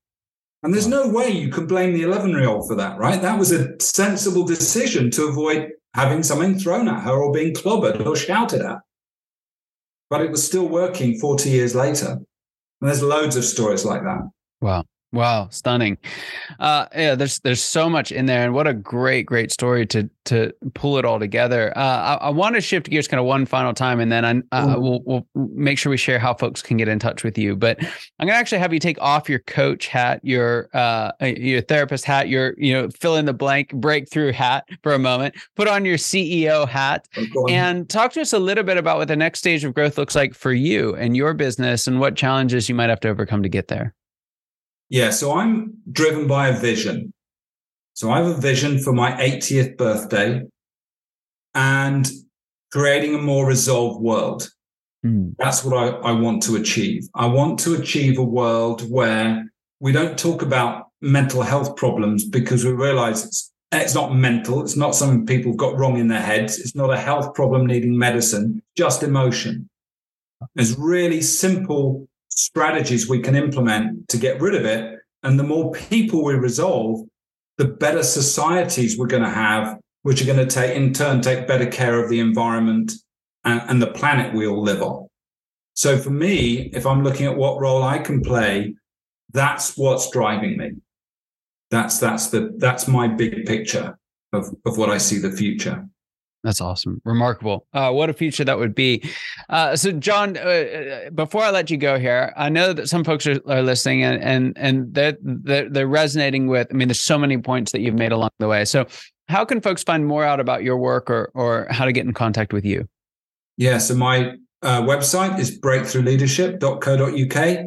And 0.62 0.72
there's 0.72 0.86
no 0.86 1.08
way 1.08 1.32
you 1.32 1.50
can 1.50 1.66
blame 1.66 1.92
the 1.96 2.04
11 2.04 2.30
year 2.30 2.48
old 2.48 2.68
for 2.68 2.76
that, 2.76 3.00
right? 3.00 3.20
That 3.20 3.40
was 3.40 3.52
a 3.52 3.76
sensible 3.80 4.46
decision 4.46 5.10
to 5.10 5.30
avoid 5.30 5.72
having 5.96 6.22
something 6.22 6.60
thrown 6.60 6.88
at 6.88 7.02
her 7.02 7.14
or 7.14 7.34
being 7.34 7.56
clobbered 7.56 8.06
or 8.06 8.16
shouted 8.16 8.62
at. 8.62 8.78
But 10.12 10.22
it 10.22 10.30
was 10.30 10.46
still 10.46 10.68
working 10.68 11.18
40 11.18 11.50
years 11.50 11.74
later. 11.74 12.12
And 12.12 12.88
there's 12.88 13.02
loads 13.02 13.36
of 13.36 13.44
stories 13.44 13.86
like 13.86 14.04
that. 14.04 14.22
Wow. 14.64 14.86
Wow, 15.12 15.50
stunning. 15.52 16.00
Uh, 16.60 16.88
yeah, 16.96 17.14
there's 17.14 17.38
there's 17.42 17.62
so 17.62 17.88
much 17.88 18.12
in 18.12 18.26
there, 18.26 18.44
and 18.44 18.56
what 18.56 18.66
a 18.66 18.74
great 18.74 19.28
great 19.28 19.52
story 19.52 19.86
to 19.86 20.10
to 20.26 20.52
pull 20.74 20.98
it 20.98 21.06
all 21.06 21.20
together. 21.20 21.72
Uh, 21.78 21.80
I, 21.80 22.14
I 22.16 22.30
want 22.32 22.56
to 22.56 22.62
shift 22.62 22.90
gears 22.90 23.08
kind 23.08 23.20
of 23.20 23.28
one 23.28 23.46
final 23.46 23.76
time, 23.76 24.00
and 24.00 24.12
then 24.12 24.26
I, 24.52 24.58
uh, 24.58 24.80
we'll 24.80 25.04
we'll 25.06 25.28
make 25.36 25.78
sure 25.78 25.92
we 25.92 25.98
share 25.98 26.18
how 26.18 26.34
folks 26.34 26.64
can 26.64 26.78
get 26.78 26.88
in 26.88 26.98
touch 26.98 27.24
with 27.24 27.38
you. 27.38 27.56
But 27.56 27.78
I'm 28.18 28.26
gonna 28.26 28.40
actually 28.40 28.58
have 28.58 28.74
you 28.74 28.80
take 28.80 29.00
off 29.02 29.30
your 29.30 29.38
coach 29.38 29.86
hat, 29.86 30.20
your 30.24 30.70
uh, 30.74 31.12
uh 31.22 31.26
your 31.26 31.62
therapist 31.62 32.06
hat, 32.06 32.28
your 32.28 32.56
you 32.58 32.74
know 32.74 32.90
fill 32.90 33.16
in 33.16 33.26
the 33.26 33.34
blank 33.34 33.72
breakthrough 33.72 34.32
hat 34.32 34.68
for 34.82 34.96
a 34.96 35.00
moment. 35.00 35.36
Put 35.56 35.68
on 35.68 35.86
your 35.86 35.98
CEO 35.98 36.68
hat, 36.68 37.08
and 37.50 37.88
talk 37.88 38.14
to 38.14 38.22
us 38.22 38.34
a 38.34 38.40
little 38.40 38.64
bit 38.64 38.78
about 38.78 38.98
what 38.98 39.10
the 39.10 39.16
next 39.16 39.38
stage 39.38 39.64
of 39.64 39.76
growth 39.76 40.00
looks 40.00 40.16
like 40.16 40.34
for 40.34 40.54
you 40.54 40.96
and 40.96 41.16
your 41.16 41.36
business, 41.36 41.86
and 41.86 42.00
what 42.00 42.16
challenges 42.16 42.68
you 42.68 42.74
might 42.74 42.90
have 42.90 43.02
to 43.02 43.10
overcome 43.10 43.44
to 43.44 43.50
get 43.50 43.68
there. 43.68 43.94
Yeah, 44.94 45.10
so 45.10 45.36
I'm 45.36 45.80
driven 45.92 46.28
by 46.28 46.50
a 46.50 46.60
vision. 46.60 47.16
So 47.96 48.12
I 48.12 48.18
have 48.18 48.28
a 48.28 48.40
vision 48.40 48.78
for 48.78 48.94
my 48.94 49.14
80th 49.14 49.76
birthday 49.76 50.44
and 51.56 52.08
creating 52.72 53.16
a 53.16 53.18
more 53.18 53.48
resolved 53.48 54.04
world. 54.04 54.48
Mm. 55.04 55.34
That's 55.40 55.64
what 55.64 55.76
I, 55.76 55.88
I 56.10 56.12
want 56.12 56.44
to 56.44 56.58
achieve. 56.58 57.10
I 57.16 57.26
want 57.26 57.58
to 57.62 57.74
achieve 57.74 58.20
a 58.20 58.24
world 58.24 58.88
where 58.88 59.52
we 59.80 59.92
don't 59.92 60.16
talk 60.16 60.44
about 60.44 60.90
mental 61.02 61.42
health 61.42 61.76
problems 61.76 62.24
because 62.24 62.64
we 62.64 62.72
realize 62.72 63.26
it's, 63.26 63.52
it's 63.72 63.96
not 63.96 64.14
mental. 64.14 64.62
It's 64.62 64.78
not 64.78 64.94
something 64.94 65.26
people 65.26 65.54
have 65.54 65.58
got 65.58 65.76
wrong 65.76 65.98
in 65.98 66.08
their 66.08 66.22
heads. 66.22 66.60
It's 66.60 66.76
not 66.76 66.94
a 66.94 67.00
health 67.00 67.34
problem 67.34 67.66
needing 67.66 67.98
medicine, 67.98 68.62
just 68.78 69.02
emotion. 69.02 69.68
It's 70.56 70.78
really 70.78 71.22
simple 71.22 72.08
strategies 72.36 73.08
we 73.08 73.20
can 73.20 73.36
implement 73.36 74.08
to 74.10 74.18
get 74.18 74.42
rid 74.42 74.56
of 74.56 74.66
it. 74.66 75.00
And 75.24 75.40
the 75.40 75.44
more 75.44 75.72
people 75.72 76.24
we 76.24 76.34
resolve, 76.34 77.08
the 77.58 77.66
better 77.68 78.04
societies 78.04 78.98
we're 78.98 79.08
going 79.08 79.24
to 79.24 79.30
have, 79.30 79.78
which 80.02 80.22
are 80.22 80.26
going 80.26 80.46
to 80.46 80.46
take, 80.46 80.76
in 80.76 80.94
turn, 80.94 81.22
take 81.22 81.48
better 81.48 81.66
care 81.66 82.04
of 82.04 82.10
the 82.10 82.20
environment 82.20 82.92
and, 83.44 83.62
and 83.68 83.82
the 83.82 83.88
planet 83.88 84.34
we 84.34 84.48
all 84.48 84.62
live 84.62 84.82
on. 84.82 85.08
So 85.76 85.98
for 85.98 86.10
me, 86.10 86.70
if 86.74 86.86
I'm 86.86 87.04
looking 87.04 87.26
at 87.26 87.38
what 87.38 87.60
role 87.60 87.84
I 87.84 88.00
can 88.00 88.22
play, 88.22 88.76
that's 89.32 89.78
what's 89.78 90.10
driving 90.12 90.58
me. 90.58 90.72
That's 91.72 92.00
that's 92.00 92.30
the 92.30 92.54
that's 92.58 92.88
my 92.88 93.08
big 93.08 93.46
picture 93.46 93.98
of, 94.32 94.54
of 94.66 94.78
what 94.78 94.92
I 94.92 95.00
see 95.00 95.18
the 95.18 95.32
future. 95.32 95.88
That's 96.44 96.60
awesome. 96.60 97.02
Remarkable. 97.06 97.66
Uh, 97.74 97.92
what 97.92 98.10
a 98.10 98.14
future 98.14 98.44
that 98.44 98.60
would 98.60 98.76
be. 98.76 99.02
Uh, 99.50 99.78
so, 99.78 99.94
John, 99.94 100.38
uh, 100.38 100.42
uh, 100.42 101.10
before 101.12 101.42
I 101.42 101.52
let 101.52 101.72
you 101.72 101.78
go 101.78 101.98
here, 101.98 102.34
I 102.36 102.50
know 102.50 102.74
that 102.74 102.90
some 102.90 103.06
folks 103.06 103.26
are, 103.26 103.40
are 103.48 103.62
listening 103.62 104.04
and 104.04 104.22
and 104.22 104.58
and 104.58 104.94
they're, 104.94 105.18
they're, 105.22 105.70
they're 105.70 105.88
resonating 105.88 106.48
with. 106.48 106.68
I 106.70 106.74
mean, 106.74 106.90
there's 106.90 107.00
so 107.00 107.18
many 107.18 107.38
points 107.38 107.72
that 107.72 107.80
you've 107.80 107.96
made 107.96 108.12
along 108.12 108.32
the 108.40 108.50
way. 108.50 108.66
So, 108.66 108.86
how 109.30 109.46
can 109.46 109.62
folks 109.62 109.84
find 109.84 110.06
more 110.06 110.26
out 110.26 110.42
about 110.42 110.64
your 110.64 110.78
work 110.78 111.10
or 111.10 111.32
or 111.34 111.68
how 111.70 111.86
to 111.86 111.94
get 111.94 112.06
in 112.06 112.14
contact 112.14 112.52
with 112.52 112.66
you? 112.66 112.90
Yeah. 113.58 113.78
So 113.78 113.96
my 113.96 114.36
uh, 114.62 114.82
website 114.82 115.40
is 115.40 115.58
breakthroughleadership.co.uk. 115.60 117.66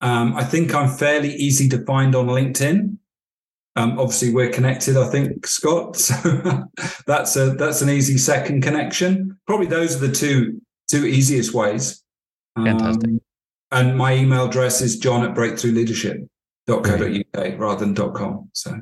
Um, 0.00 0.36
I 0.36 0.44
think 0.44 0.74
I'm 0.74 0.88
fairly 0.88 1.34
easy 1.34 1.68
to 1.70 1.84
find 1.84 2.14
on 2.14 2.26
LinkedIn. 2.26 2.98
Um, 3.76 3.98
obviously, 3.98 4.32
we're 4.32 4.50
connected. 4.50 4.96
I 4.96 5.08
think 5.08 5.46
Scott. 5.46 5.96
So 6.14 6.14
that's 7.06 7.36
a 7.36 7.50
that's 7.50 7.82
an 7.82 7.90
easy 7.90 8.18
second 8.18 8.62
connection. 8.62 9.38
Probably 9.46 9.66
those 9.66 9.96
are 9.96 10.06
the 10.06 10.12
two 10.12 10.60
two 10.90 11.06
easiest 11.06 11.54
ways. 11.54 12.02
Fantastic. 12.56 13.10
Um, 13.10 13.20
and 13.72 13.98
my 13.98 14.14
email 14.14 14.46
address 14.46 14.80
is 14.80 14.96
john 14.98 15.24
at 15.24 15.34
breakthroughleadership.co.uk 15.34 17.58
rather 17.58 17.84
than 17.84 17.96
.com. 18.14 18.48
So 18.52 18.78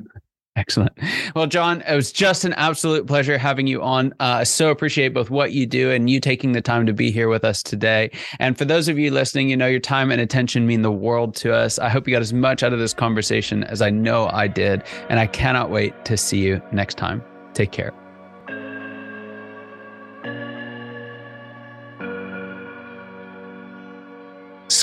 Excellent. 0.55 0.91
Well, 1.35 1.47
John, 1.47 1.81
it 1.81 1.95
was 1.95 2.11
just 2.11 2.45
an 2.45 2.53
absolute 2.53 3.07
pleasure 3.07 3.39
having 3.39 3.65
you 3.65 3.81
on. 3.81 4.13
Uh, 4.19 4.37
I 4.39 4.43
so 4.43 4.69
appreciate 4.69 5.09
both 5.09 5.31
what 5.31 5.51
you 5.51 5.65
do 5.65 5.89
and 5.89 6.09
you 6.09 6.19
taking 6.19 6.51
the 6.51 6.61
time 6.61 6.85
to 6.85 6.93
be 6.93 7.09
here 7.09 7.27
with 7.27 7.43
us 7.43 7.63
today. 7.63 8.11
And 8.37 8.55
for 8.55 8.65
those 8.65 8.87
of 8.87 8.99
you 8.99 9.09
listening, 9.09 9.49
you 9.49 9.57
know, 9.57 9.65
your 9.65 9.79
time 9.79 10.11
and 10.11 10.21
attention 10.21 10.67
mean 10.67 10.83
the 10.83 10.91
world 10.91 11.35
to 11.37 11.53
us. 11.53 11.79
I 11.79 11.89
hope 11.89 12.07
you 12.07 12.13
got 12.13 12.21
as 12.21 12.33
much 12.33 12.61
out 12.61 12.71
of 12.71 12.77
this 12.77 12.93
conversation 12.93 13.63
as 13.63 13.81
I 13.81 13.89
know 13.89 14.29
I 14.31 14.47
did. 14.47 14.83
And 15.09 15.19
I 15.19 15.25
cannot 15.25 15.71
wait 15.71 16.05
to 16.05 16.17
see 16.17 16.39
you 16.39 16.61
next 16.71 16.97
time. 16.97 17.23
Take 17.53 17.71
care. 17.71 17.91